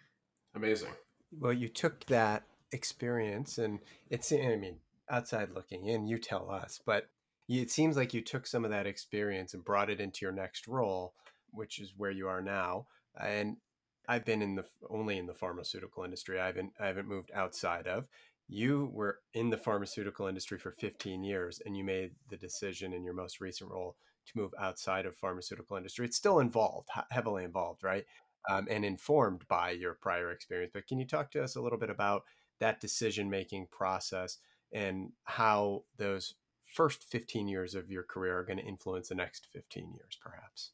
Amazing. 0.57 0.91
Well 1.39 1.53
you 1.53 1.69
took 1.69 2.05
that 2.07 2.45
experience 2.73 3.59
and 3.59 3.79
it's 4.11 4.33
i 4.33 4.57
mean 4.57 4.79
outside 5.09 5.51
looking 5.55 5.87
in 5.87 6.09
you 6.09 6.19
tell 6.19 6.51
us 6.51 6.81
but 6.85 7.09
it 7.49 7.71
seems 7.71 7.97
like 7.97 8.13
you 8.13 8.21
took 8.21 8.47
some 8.47 8.65
of 8.65 8.73
that 8.73 8.87
experience 8.87 9.55
and 9.55 9.65
brought 9.65 9.91
it 9.91 10.01
into 10.01 10.21
your 10.23 10.33
next 10.33 10.67
role 10.67 11.15
which 11.55 11.79
is 11.79 11.95
where 11.97 12.11
you 12.11 12.29
are 12.29 12.43
now 12.43 12.87
and 13.21 13.57
I've 14.09 14.25
been 14.25 14.43
in 14.43 14.55
the 14.55 14.65
only 14.91 15.19
in 15.19 15.27
the 15.27 15.35
pharmaceutical 15.35 16.05
industry. 16.05 16.41
I 16.41 16.47
haven't 16.47 16.73
I 16.79 16.87
haven't 16.87 17.09
moved 17.09 17.31
outside 17.35 17.87
of. 17.87 18.09
You 18.47 18.91
were 18.93 19.21
in 19.33 19.49
the 19.49 19.57
pharmaceutical 19.57 20.27
industry 20.27 20.59
for 20.59 20.71
15 20.71 21.25
years, 21.25 21.63
and 21.65 21.77
you 21.77 21.85
made 21.85 22.13
the 22.29 22.37
decision 22.37 22.93
in 22.93 23.03
your 23.03 23.15
most 23.15 23.41
recent 23.41 23.71
role 23.71 23.97
to 24.27 24.39
move 24.39 24.53
outside 24.61 25.07
of 25.07 25.17
pharmaceutical 25.17 25.77
industry. 25.79 26.05
It's 26.05 26.17
still 26.17 26.41
involved, 26.41 26.89
heavily 27.11 27.45
involved, 27.45 27.83
right? 27.83 28.05
Um, 28.49 28.67
and 28.71 28.85
informed 28.85 29.49
by 29.49 29.71
your 29.71 29.95
prior 29.95 30.31
experience. 30.31 30.73
But 30.75 30.87
can 30.87 30.99
you 30.99 31.07
talk 31.07 31.31
to 31.31 31.43
us 31.43 31.57
a 31.57 31.63
little 31.63 31.79
bit 31.79 31.89
about 31.89 32.25
that 32.61 32.81
decision 32.81 33.31
making 33.31 33.69
process 33.71 34.37
and 34.73 35.13
how 35.25 35.85
those 35.97 36.35
first 36.65 37.05
15 37.05 37.49
years 37.49 37.75
of 37.75 37.91
your 37.91 38.03
career 38.03 38.39
are 38.39 38.45
going 38.45 38.59
to 38.59 38.65
influence 38.65 39.09
the 39.09 39.15
next 39.15 39.49
15 39.51 39.95
years, 39.95 40.19
perhaps? 40.23 40.73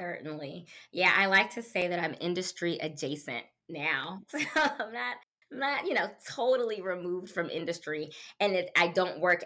Certainly. 0.00 0.66
Yeah, 0.92 1.12
I 1.14 1.26
like 1.26 1.54
to 1.54 1.62
say 1.62 1.88
that 1.88 2.02
I'm 2.02 2.14
industry 2.20 2.78
adjacent 2.80 3.44
now. 3.68 4.22
I'm 4.56 4.92
not 4.92 5.16
not, 5.52 5.86
you 5.86 5.94
know, 5.94 6.08
totally 6.28 6.80
removed 6.80 7.32
from 7.32 7.50
industry 7.50 8.10
and 8.38 8.54
it, 8.54 8.70
I 8.76 8.88
don't 8.88 9.20
work 9.20 9.44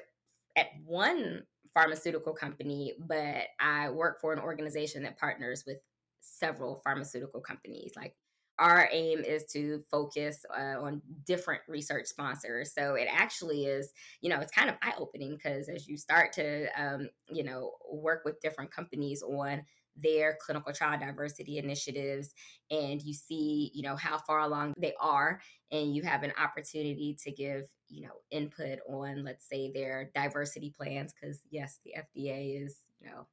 at 0.55 0.67
one 0.85 1.43
pharmaceutical 1.73 2.35
company, 2.35 2.93
but 2.99 3.45
I 3.59 3.89
work 3.91 4.21
for 4.21 4.33
an 4.33 4.39
organization 4.39 5.03
that 5.05 5.19
partners 5.19 5.65
with 5.67 5.79
several 6.21 6.83
pharmaceutical 6.85 7.41
companies. 7.41 7.93
Like 7.97 8.15
our 8.59 8.89
aim 8.93 9.21
is 9.21 9.45
to 9.47 9.83
focus 9.91 10.45
uh, 10.57 10.81
on 10.81 11.03
different 11.27 11.63
research 11.69 12.07
sponsors. 12.07 12.73
So 12.73 12.95
it 12.95 13.09
actually 13.11 13.65
is, 13.67 13.93
you 14.21 14.31
know, 14.31 14.39
it's 14.41 14.53
kind 14.53 14.71
of 14.71 14.77
eye 14.83 14.93
opening 14.99 15.37
because 15.37 15.69
as 15.69 15.89
you 15.89 15.97
start 15.97 16.33
to, 16.35 16.69
um, 16.81 17.09
you 17.29 17.43
know, 17.43 17.73
work 17.91 18.23
with 18.25 18.41
different 18.41 18.71
companies 18.71 19.23
on 19.23 19.63
their 19.97 20.37
clinical 20.41 20.73
trial 20.73 20.99
diversity 20.99 21.59
initiatives 21.59 22.35
and 22.71 23.01
you 23.03 23.15
see 23.15 23.71
you 23.75 23.83
know 23.83 23.97
how 23.97 24.19
far 24.19 24.41
along 24.41 24.75
they 24.77 24.95
are 25.01 25.41
and 25.71 25.95
you 25.95 26.03
have 26.03 26.23
an 26.23 26.33
opportunity 26.43 27.17
to 27.23 27.31
give 27.31 27.67
you 27.89 28.03
know 28.03 28.15
input 28.31 28.79
on 28.89 29.25
let's 29.25 29.49
say 29.49 29.71
their 29.73 30.11
diversity 30.15 30.75
plans 30.77 31.13
because 31.13 31.41
yes 31.51 31.79
the 31.85 31.93
fda 31.97 32.65
is 32.65 32.77
you 33.01 33.09
know 33.09 33.27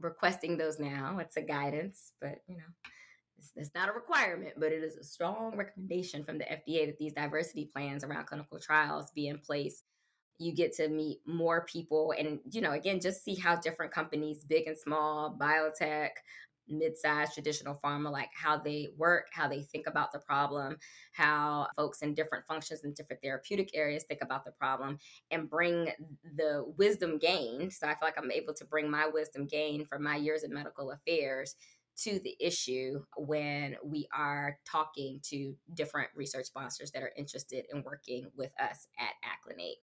requesting 0.00 0.56
those 0.56 0.78
now. 0.78 1.18
It's 1.18 1.36
a 1.36 1.42
guidance 1.42 2.12
but 2.20 2.42
you 2.46 2.56
know 2.56 2.64
it's, 3.38 3.52
it's 3.56 3.74
not 3.74 3.88
a 3.88 3.92
requirement 3.92 4.54
but 4.56 4.72
it 4.72 4.82
is 4.82 4.96
a 4.96 5.04
strong 5.04 5.56
recommendation 5.56 6.24
from 6.24 6.38
the 6.38 6.44
fda 6.44 6.86
that 6.86 6.98
these 6.98 7.12
diversity 7.12 7.70
plans 7.72 8.04
around 8.04 8.26
clinical 8.26 8.58
trials 8.58 9.10
be 9.12 9.28
in 9.28 9.38
place 9.38 9.82
you 10.38 10.54
get 10.54 10.74
to 10.74 10.88
meet 10.88 11.20
more 11.26 11.64
people 11.64 12.14
and 12.18 12.40
you 12.50 12.60
know 12.60 12.72
again 12.72 13.00
just 13.00 13.24
see 13.24 13.34
how 13.34 13.56
different 13.56 13.92
companies 13.92 14.44
big 14.44 14.66
and 14.66 14.78
small 14.78 15.36
biotech 15.38 16.10
mid-sized 16.70 17.32
traditional 17.32 17.80
pharma 17.82 18.10
like 18.10 18.28
how 18.34 18.58
they 18.58 18.88
work 18.96 19.26
how 19.32 19.48
they 19.48 19.62
think 19.62 19.86
about 19.86 20.12
the 20.12 20.18
problem 20.18 20.76
how 21.12 21.66
folks 21.76 22.02
in 22.02 22.14
different 22.14 22.46
functions 22.46 22.80
and 22.84 22.94
different 22.94 23.22
therapeutic 23.22 23.70
areas 23.74 24.04
think 24.04 24.20
about 24.22 24.44
the 24.44 24.52
problem 24.52 24.98
and 25.30 25.48
bring 25.48 25.88
the 26.36 26.64
wisdom 26.76 27.18
gained 27.18 27.72
so 27.72 27.86
i 27.86 27.90
feel 27.90 28.00
like 28.02 28.18
i'm 28.18 28.30
able 28.30 28.52
to 28.52 28.66
bring 28.66 28.90
my 28.90 29.06
wisdom 29.06 29.46
gained 29.46 29.88
from 29.88 30.02
my 30.02 30.16
years 30.16 30.42
in 30.42 30.52
medical 30.52 30.90
affairs 30.90 31.56
to 31.98 32.20
the 32.20 32.36
issue 32.38 33.02
when 33.16 33.76
we 33.84 34.06
are 34.16 34.56
talking 34.64 35.20
to 35.24 35.54
different 35.74 36.08
research 36.14 36.46
sponsors 36.46 36.92
that 36.92 37.02
are 37.02 37.12
interested 37.16 37.64
in 37.72 37.82
working 37.82 38.30
with 38.36 38.52
us 38.60 38.86
at 38.98 39.14
Acclinate. 39.24 39.80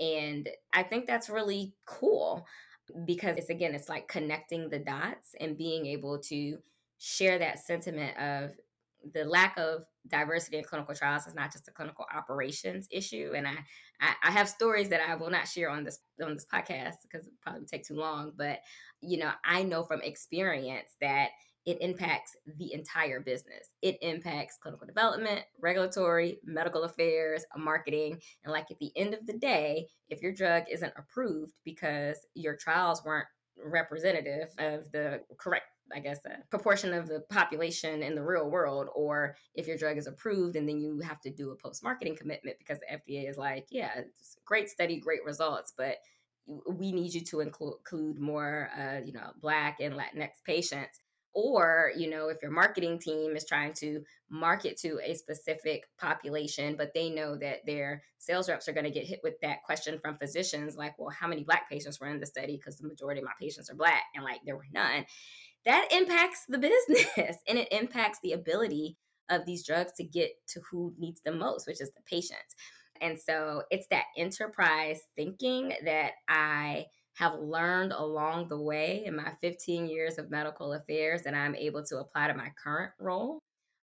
And 0.00 0.48
I 0.72 0.82
think 0.82 1.06
that's 1.06 1.28
really 1.30 1.74
cool. 1.86 2.46
because 3.04 3.36
it's 3.36 3.50
again, 3.50 3.74
it's 3.74 3.88
like 3.88 4.08
connecting 4.08 4.68
the 4.68 4.78
dots 4.78 5.34
and 5.40 5.58
being 5.58 5.86
able 5.86 6.18
to 6.20 6.58
share 6.98 7.38
that 7.38 7.58
sentiment 7.58 8.16
of 8.18 8.52
the 9.12 9.24
lack 9.24 9.56
of 9.58 9.84
diversity 10.08 10.58
in 10.58 10.64
clinical 10.64 10.94
trials 10.94 11.26
is 11.26 11.34
not 11.34 11.52
just 11.52 11.68
a 11.68 11.70
clinical 11.70 12.06
operations 12.14 12.88
issue 12.90 13.32
and 13.36 13.46
I, 13.46 13.54
I, 14.00 14.14
I 14.24 14.30
have 14.30 14.48
stories 14.48 14.88
that 14.88 15.00
i 15.08 15.14
will 15.14 15.30
not 15.30 15.48
share 15.48 15.70
on 15.70 15.84
this 15.84 15.98
on 16.22 16.34
this 16.34 16.46
podcast 16.46 16.96
because 17.02 17.26
it 17.26 17.32
probably 17.42 17.66
take 17.66 17.86
too 17.86 17.94
long 17.94 18.32
but 18.36 18.60
you 19.00 19.18
know 19.18 19.30
i 19.44 19.62
know 19.62 19.82
from 19.82 20.00
experience 20.02 20.90
that 21.00 21.30
it 21.66 21.78
impacts 21.80 22.36
the 22.58 22.72
entire 22.72 23.20
business. 23.20 23.74
It 23.82 23.98
impacts 24.00 24.56
clinical 24.56 24.86
development, 24.86 25.42
regulatory, 25.60 26.38
medical 26.44 26.84
affairs, 26.84 27.44
marketing. 27.56 28.20
And 28.44 28.52
like 28.52 28.70
at 28.70 28.78
the 28.78 28.92
end 28.96 29.14
of 29.14 29.26
the 29.26 29.36
day, 29.36 29.88
if 30.08 30.22
your 30.22 30.32
drug 30.32 30.64
isn't 30.70 30.92
approved 30.96 31.52
because 31.64 32.18
your 32.34 32.56
trials 32.56 33.04
weren't 33.04 33.26
representative 33.58 34.48
of 34.58 34.90
the 34.92 35.22
correct 35.38 35.66
I 35.94 36.00
guess, 36.00 36.18
a 36.24 36.38
proportion 36.50 36.92
of 36.92 37.06
the 37.06 37.20
population 37.30 38.02
in 38.02 38.14
the 38.14 38.22
real 38.22 38.50
world, 38.50 38.88
or 38.94 39.36
if 39.54 39.66
your 39.66 39.76
drug 39.76 39.98
is 39.98 40.06
approved 40.06 40.56
and 40.56 40.68
then 40.68 40.80
you 40.80 41.00
have 41.00 41.20
to 41.20 41.30
do 41.30 41.50
a 41.50 41.56
post 41.56 41.82
marketing 41.84 42.16
commitment 42.16 42.58
because 42.58 42.78
the 42.80 42.96
FDA 42.96 43.28
is 43.28 43.36
like, 43.36 43.66
yeah, 43.70 44.00
great 44.44 44.68
study, 44.68 44.98
great 44.98 45.24
results, 45.24 45.72
but 45.76 45.98
we 46.68 46.92
need 46.92 47.12
you 47.14 47.20
to 47.22 47.40
include 47.40 48.18
more, 48.18 48.70
uh, 48.76 48.98
you 49.04 49.12
know, 49.12 49.30
Black 49.40 49.78
and 49.80 49.94
Latinx 49.94 50.30
patients. 50.44 51.00
Or, 51.38 51.92
you 51.94 52.08
know, 52.08 52.28
if 52.30 52.40
your 52.40 52.50
marketing 52.50 52.98
team 52.98 53.36
is 53.36 53.44
trying 53.44 53.74
to 53.74 54.02
market 54.30 54.78
to 54.78 54.98
a 55.04 55.14
specific 55.14 55.84
population, 55.98 56.76
but 56.78 56.94
they 56.94 57.10
know 57.10 57.36
that 57.36 57.66
their 57.66 58.02
sales 58.16 58.48
reps 58.48 58.68
are 58.68 58.72
going 58.72 58.86
to 58.86 58.90
get 58.90 59.04
hit 59.04 59.20
with 59.22 59.34
that 59.42 59.62
question 59.62 59.98
from 59.98 60.16
physicians, 60.16 60.76
like, 60.76 60.98
well, 60.98 61.10
how 61.10 61.28
many 61.28 61.44
Black 61.44 61.68
patients 61.68 62.00
were 62.00 62.08
in 62.08 62.20
the 62.20 62.26
study? 62.26 62.56
Because 62.56 62.78
the 62.78 62.88
majority 62.88 63.20
of 63.20 63.26
my 63.26 63.32
patients 63.38 63.68
are 63.68 63.74
Black, 63.74 64.02
and 64.14 64.24
like 64.24 64.40
there 64.46 64.56
were 64.56 64.64
none 64.72 65.04
that 65.66 65.88
impacts 65.90 66.46
the 66.48 66.58
business 66.86 67.36
and 67.46 67.58
it 67.58 67.68
impacts 67.70 68.20
the 68.22 68.32
ability 68.32 68.96
of 69.28 69.44
these 69.44 69.66
drugs 69.66 69.92
to 69.96 70.04
get 70.04 70.30
to 70.48 70.60
who 70.70 70.94
needs 70.98 71.20
them 71.20 71.38
most, 71.38 71.66
which 71.66 71.80
is 71.80 71.90
the 71.90 72.02
patients. 72.08 72.54
And 73.00 73.18
so 73.20 73.64
it's 73.70 73.88
that 73.88 74.04
enterprise 74.16 75.00
thinking 75.16 75.74
that 75.84 76.12
I 76.28 76.86
have 77.16 77.34
learned 77.38 77.92
along 77.92 78.46
the 78.48 78.60
way 78.60 79.02
in 79.06 79.16
my 79.16 79.32
15 79.40 79.88
years 79.88 80.18
of 80.18 80.30
medical 80.30 80.74
affairs 80.74 81.22
that 81.22 81.34
I'm 81.34 81.54
able 81.54 81.82
to 81.84 81.98
apply 81.98 82.28
to 82.28 82.34
my 82.34 82.50
current 82.62 82.92
role. 83.00 83.38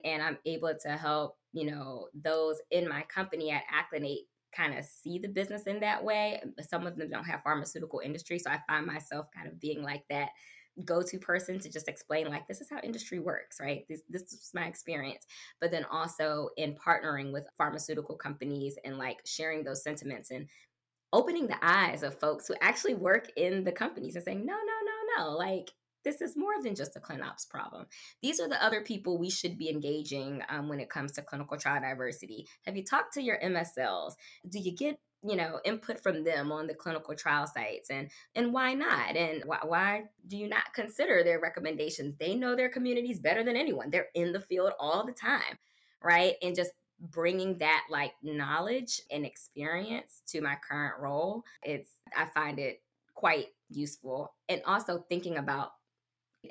And 0.05 0.23
I'm 0.23 0.37
able 0.45 0.73
to 0.83 0.89
help, 0.91 1.35
you 1.51 1.69
know, 1.69 2.07
those 2.23 2.61
in 2.71 2.87
my 2.87 3.01
company 3.03 3.51
at 3.51 3.63
Acclinate 3.67 4.27
kind 4.55 4.77
of 4.77 4.85
see 4.85 5.19
the 5.19 5.27
business 5.27 5.63
in 5.63 5.81
that 5.81 6.01
way. 6.01 6.41
Some 6.69 6.87
of 6.87 6.95
them 6.95 7.09
don't 7.09 7.25
have 7.25 7.43
pharmaceutical 7.43 7.99
industry. 7.99 8.39
So 8.39 8.49
I 8.49 8.59
find 8.65 8.85
myself 8.85 9.27
kind 9.35 9.47
of 9.47 9.59
being 9.59 9.83
like 9.83 10.03
that 10.09 10.29
go-to 10.85 11.17
person 11.17 11.59
to 11.59 11.71
just 11.71 11.87
explain 11.87 12.27
like 12.27 12.47
this 12.47 12.61
is 12.61 12.69
how 12.69 12.79
industry 12.83 13.17
works 13.17 13.59
right 13.59 13.83
this, 13.89 14.01
this 14.09 14.21
is 14.31 14.51
my 14.53 14.65
experience 14.65 15.25
but 15.59 15.71
then 15.71 15.83
also 15.85 16.49
in 16.57 16.75
partnering 16.75 17.33
with 17.33 17.47
pharmaceutical 17.57 18.15
companies 18.15 18.77
and 18.85 18.97
like 18.99 19.17
sharing 19.25 19.63
those 19.63 19.81
sentiments 19.81 20.29
and 20.29 20.47
opening 21.13 21.47
the 21.47 21.57
eyes 21.61 22.03
of 22.03 22.19
folks 22.19 22.47
who 22.47 22.55
actually 22.61 22.95
work 22.95 23.31
in 23.35 23.63
the 23.63 23.71
companies 23.71 24.15
and 24.15 24.25
saying 24.25 24.45
no 24.45 24.53
no 24.53 24.57
no 24.57 25.23
no 25.25 25.37
like 25.37 25.71
this 26.03 26.21
is 26.21 26.37
more 26.37 26.61
than 26.63 26.73
just 26.73 26.95
a 26.95 27.01
clinops 27.01 27.49
problem. 27.49 27.85
These 28.21 28.39
are 28.39 28.47
the 28.47 28.63
other 28.63 28.81
people 28.81 29.17
we 29.17 29.29
should 29.29 29.57
be 29.57 29.69
engaging 29.69 30.41
um, 30.47 30.69
when 30.69 30.79
it 30.79 30.89
comes 30.89 31.11
to 31.13 31.21
clinical 31.21 31.57
trial 31.57 31.81
diversity. 31.81 32.47
Have 32.63 32.77
you 32.77 32.85
talked 32.85 33.13
to 33.15 33.21
your 33.21 33.37
MSLs? 33.43 34.13
Do 34.49 34.59
you 34.59 34.73
get 34.73 34.99
you 35.23 35.35
know 35.35 35.59
input 35.65 36.01
from 36.01 36.23
them 36.23 36.51
on 36.51 36.67
the 36.67 36.75
clinical 36.75 37.15
trial 37.15 37.47
sites 37.47 37.89
and 37.89 38.09
and 38.35 38.53
why 38.53 38.73
not 38.73 39.15
and 39.15 39.43
why, 39.45 39.57
why 39.63 40.03
do 40.27 40.37
you 40.37 40.47
not 40.47 40.73
consider 40.75 41.23
their 41.23 41.39
recommendations 41.39 42.15
they 42.17 42.35
know 42.35 42.55
their 42.55 42.69
communities 42.69 43.19
better 43.19 43.43
than 43.43 43.57
anyone 43.57 43.89
they're 43.89 44.09
in 44.13 44.31
the 44.31 44.39
field 44.39 44.73
all 44.79 45.03
the 45.07 45.11
time 45.11 45.57
right 46.03 46.35
and 46.43 46.55
just 46.55 46.69
bringing 46.99 47.57
that 47.57 47.83
like 47.89 48.13
knowledge 48.23 49.01
and 49.11 49.25
experience 49.25 50.21
to 50.27 50.41
my 50.41 50.55
current 50.67 50.95
role 50.99 51.43
it's 51.63 51.91
i 52.15 52.25
find 52.25 52.59
it 52.59 52.81
quite 53.13 53.47
useful 53.69 54.33
and 54.49 54.61
also 54.65 55.05
thinking 55.09 55.37
about 55.37 55.71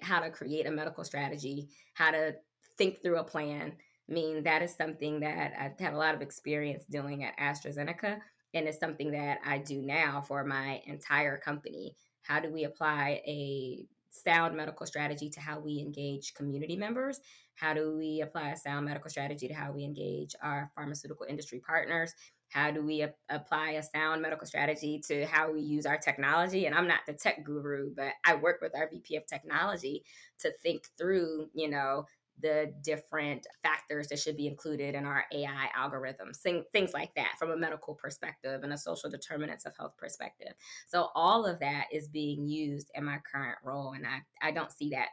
how 0.03 0.21
to 0.21 0.31
create 0.31 0.67
a 0.67 0.71
medical 0.71 1.05
strategy 1.05 1.69
how 1.95 2.11
to 2.11 2.35
think 2.79 3.03
through 3.03 3.19
a 3.19 3.25
plan 3.25 3.73
I 4.09 4.13
mean 4.13 4.45
that 4.45 4.63
is 4.63 4.75
something 4.75 5.21
that 5.21 5.53
i've 5.59 5.81
had 5.81 5.95
a 5.95 5.99
lot 5.99 6.15
of 6.15 6.23
experience 6.23 6.85
doing 6.89 7.25
at 7.25 7.37
astrazeneca 7.39 8.21
and 8.57 8.67
it's 8.67 8.81
something 8.81 9.11
that 9.11 9.39
I 9.45 9.59
do 9.59 9.83
now 9.83 10.23
for 10.27 10.43
my 10.43 10.81
entire 10.87 11.37
company. 11.37 11.95
How 12.23 12.41
do 12.41 12.51
we 12.51 12.65
apply 12.65 13.21
a 13.27 13.87
sound 14.25 14.57
medical 14.57 14.87
strategy 14.87 15.31
to 15.31 15.41
how 15.41 15.59
we 15.59 15.79
engage 15.79 16.35
community 16.35 16.77
members? 16.77 17.21
How 17.55 17.75
do 17.75 17.97
we 17.97 18.21
apply 18.23 18.51
a 18.51 18.57
sound 18.57 18.87
medical 18.87 19.11
strategy 19.11 19.49
to 19.49 19.55
how 19.55 19.73
we 19.73 19.85
engage 19.85 20.35
our 20.43 20.71
pharmaceutical 20.75 21.27
industry 21.29 21.61
partners? 21.67 22.13
How 22.51 22.71
do 22.71 22.85
we 22.85 23.07
apply 23.29 23.71
a 23.71 23.83
sound 23.83 24.23
medical 24.23 24.47
strategy 24.47 25.01
to 25.09 25.27
how 25.27 25.53
we 25.53 25.61
use 25.61 25.85
our 25.85 25.99
technology? 25.99 26.67
And 26.67 26.75
I'm 26.75 26.87
not 26.87 27.01
the 27.07 27.13
tech 27.13 27.45
guru, 27.45 27.91
but 27.95 28.13
I 28.25 28.37
work 28.37 28.59
with 28.63 28.77
our 28.77 28.89
VP 28.89 29.17
of 29.17 29.27
technology 29.27 30.05
to 30.41 30.53
think 30.63 30.85
through, 30.97 31.49
you 31.55 31.69
know, 31.69 32.05
the 32.41 32.73
different 32.83 33.47
factors 33.63 34.09
that 34.09 34.19
should 34.19 34.37
be 34.37 34.47
included 34.47 34.95
in 34.95 35.07
our 35.07 35.25
AI 35.33 35.69
algorithms, 35.77 36.37
things 36.37 36.93
like 36.93 37.15
that 37.15 37.33
from 37.39 37.51
a 37.51 37.57
medical 37.57 37.95
perspective 37.95 38.63
and 38.63 38.73
a 38.73 38.79
social 38.79 39.11
determinants 39.11 39.65
of 39.65 39.77
health 39.77 39.97
perspective. 39.97 40.53
So 40.87 41.09
all 41.15 41.47
of 41.47 41.59
that 41.61 41.87
is 41.93 42.09
being 42.09 42.47
used 42.47 42.91
in 42.95 43.05
my 43.05 43.19
current 43.31 43.59
role, 43.65 43.93
and 43.93 44.07
I, 44.07 44.47
I 44.47 44.51
don't 44.51 44.73
see 44.73 44.91
that 44.91 45.09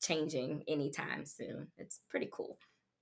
changing 0.00 0.62
anytime 0.68 1.24
soon. 1.24 1.68
It's 1.76 2.00
pretty 2.08 2.28
cool. 2.32 2.58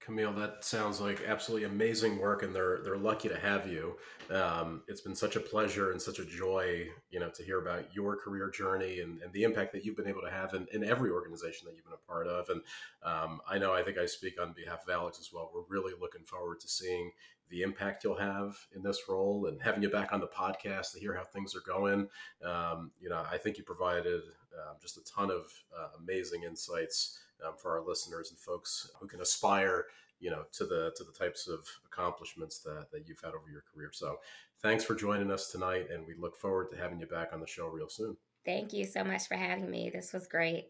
Camille, 0.07 0.33
that 0.35 0.65
sounds 0.65 1.01
like 1.01 1.21
absolutely 1.27 1.67
amazing 1.67 2.17
work, 2.19 2.45
and 2.45 2.55
they're 2.55 2.79
they're 2.85 2.97
lucky 2.97 3.29
to 3.29 3.37
have 3.37 3.67
you. 3.67 3.97
Um, 4.31 4.83
it's 4.87 5.01
been 5.01 5.17
such 5.17 5.35
a 5.35 5.41
pleasure 5.41 5.91
and 5.91 6.01
such 6.01 6.21
a 6.21 6.25
joy, 6.25 6.87
you 7.11 7.19
know, 7.19 7.29
to 7.31 7.43
hear 7.43 7.61
about 7.61 7.93
your 7.93 8.15
career 8.15 8.49
journey 8.49 9.01
and, 9.01 9.21
and 9.21 9.33
the 9.33 9.43
impact 9.43 9.73
that 9.73 9.85
you've 9.85 9.97
been 9.97 10.07
able 10.07 10.23
to 10.23 10.31
have 10.31 10.55
in, 10.55 10.69
in 10.73 10.85
every 10.85 11.11
organization 11.11 11.67
that 11.67 11.75
you've 11.75 11.85
been 11.85 11.93
a 11.93 12.07
part 12.07 12.29
of. 12.29 12.49
And 12.51 12.61
um, 13.03 13.41
I 13.51 13.59
know, 13.59 13.75
I 13.75 13.83
think 13.83 13.99
I 13.99 14.07
speak 14.07 14.41
on 14.41 14.53
behalf 14.53 14.85
of 14.87 14.95
Alex 14.95 15.19
as 15.19 15.33
well. 15.33 15.51
We're 15.53 15.63
really 15.69 15.95
looking 16.01 16.25
forward 16.25 16.61
to 16.61 16.69
seeing 16.69 17.11
the 17.51 17.63
impact 17.63 18.05
you'll 18.05 18.17
have 18.17 18.57
in 18.77 18.85
this 18.85 19.03
role 19.09 19.47
and 19.47 19.61
having 19.61 19.83
you 19.83 19.91
back 19.91 20.13
on 20.13 20.21
the 20.21 20.29
podcast 20.29 20.93
to 20.93 21.01
hear 21.01 21.15
how 21.15 21.25
things 21.25 21.57
are 21.57 21.69
going. 21.69 22.09
Um, 22.45 22.93
you 23.01 23.09
know, 23.09 23.25
I 23.29 23.39
think 23.39 23.59
you 23.59 23.65
provided 23.65 24.23
um, 24.55 24.77
just 24.81 24.99
a 24.99 25.05
ton 25.05 25.33
of 25.33 25.53
uh, 25.77 25.89
amazing 26.01 26.45
insights 26.45 27.19
um, 27.45 27.55
for 27.57 27.79
our 27.79 27.87
listeners 27.87 28.31
and 28.31 28.39
folks 28.39 28.91
who 29.01 29.07
can 29.07 29.21
aspire 29.21 29.87
you 30.21 30.31
know 30.31 30.45
to 30.53 30.65
the 30.65 30.93
to 30.97 31.05
the 31.05 31.13
types 31.13 31.49
of 31.49 31.67
accomplishments 31.85 32.61
that, 32.61 32.87
that 32.93 33.07
you've 33.07 33.21
had 33.21 33.35
over 33.35 33.51
your 33.51 33.65
career. 33.73 33.91
So 33.93 34.19
thanks 34.63 34.85
for 34.85 34.95
joining 34.95 35.31
us 35.31 35.51
tonight 35.51 35.89
and 35.93 36.07
we 36.07 36.15
look 36.15 36.37
forward 36.37 36.71
to 36.71 36.77
having 36.77 37.01
you 37.01 37.07
back 37.07 37.31
on 37.33 37.41
the 37.41 37.47
show 37.47 37.69
real 37.69 37.89
soon. 37.89 38.17
Thank 38.45 38.73
you 38.73 38.85
so 38.85 39.03
much 39.03 39.27
for 39.27 39.35
having 39.35 39.71
me. 39.71 39.91
This 39.93 40.13
was 40.13 40.27
great 40.27 40.69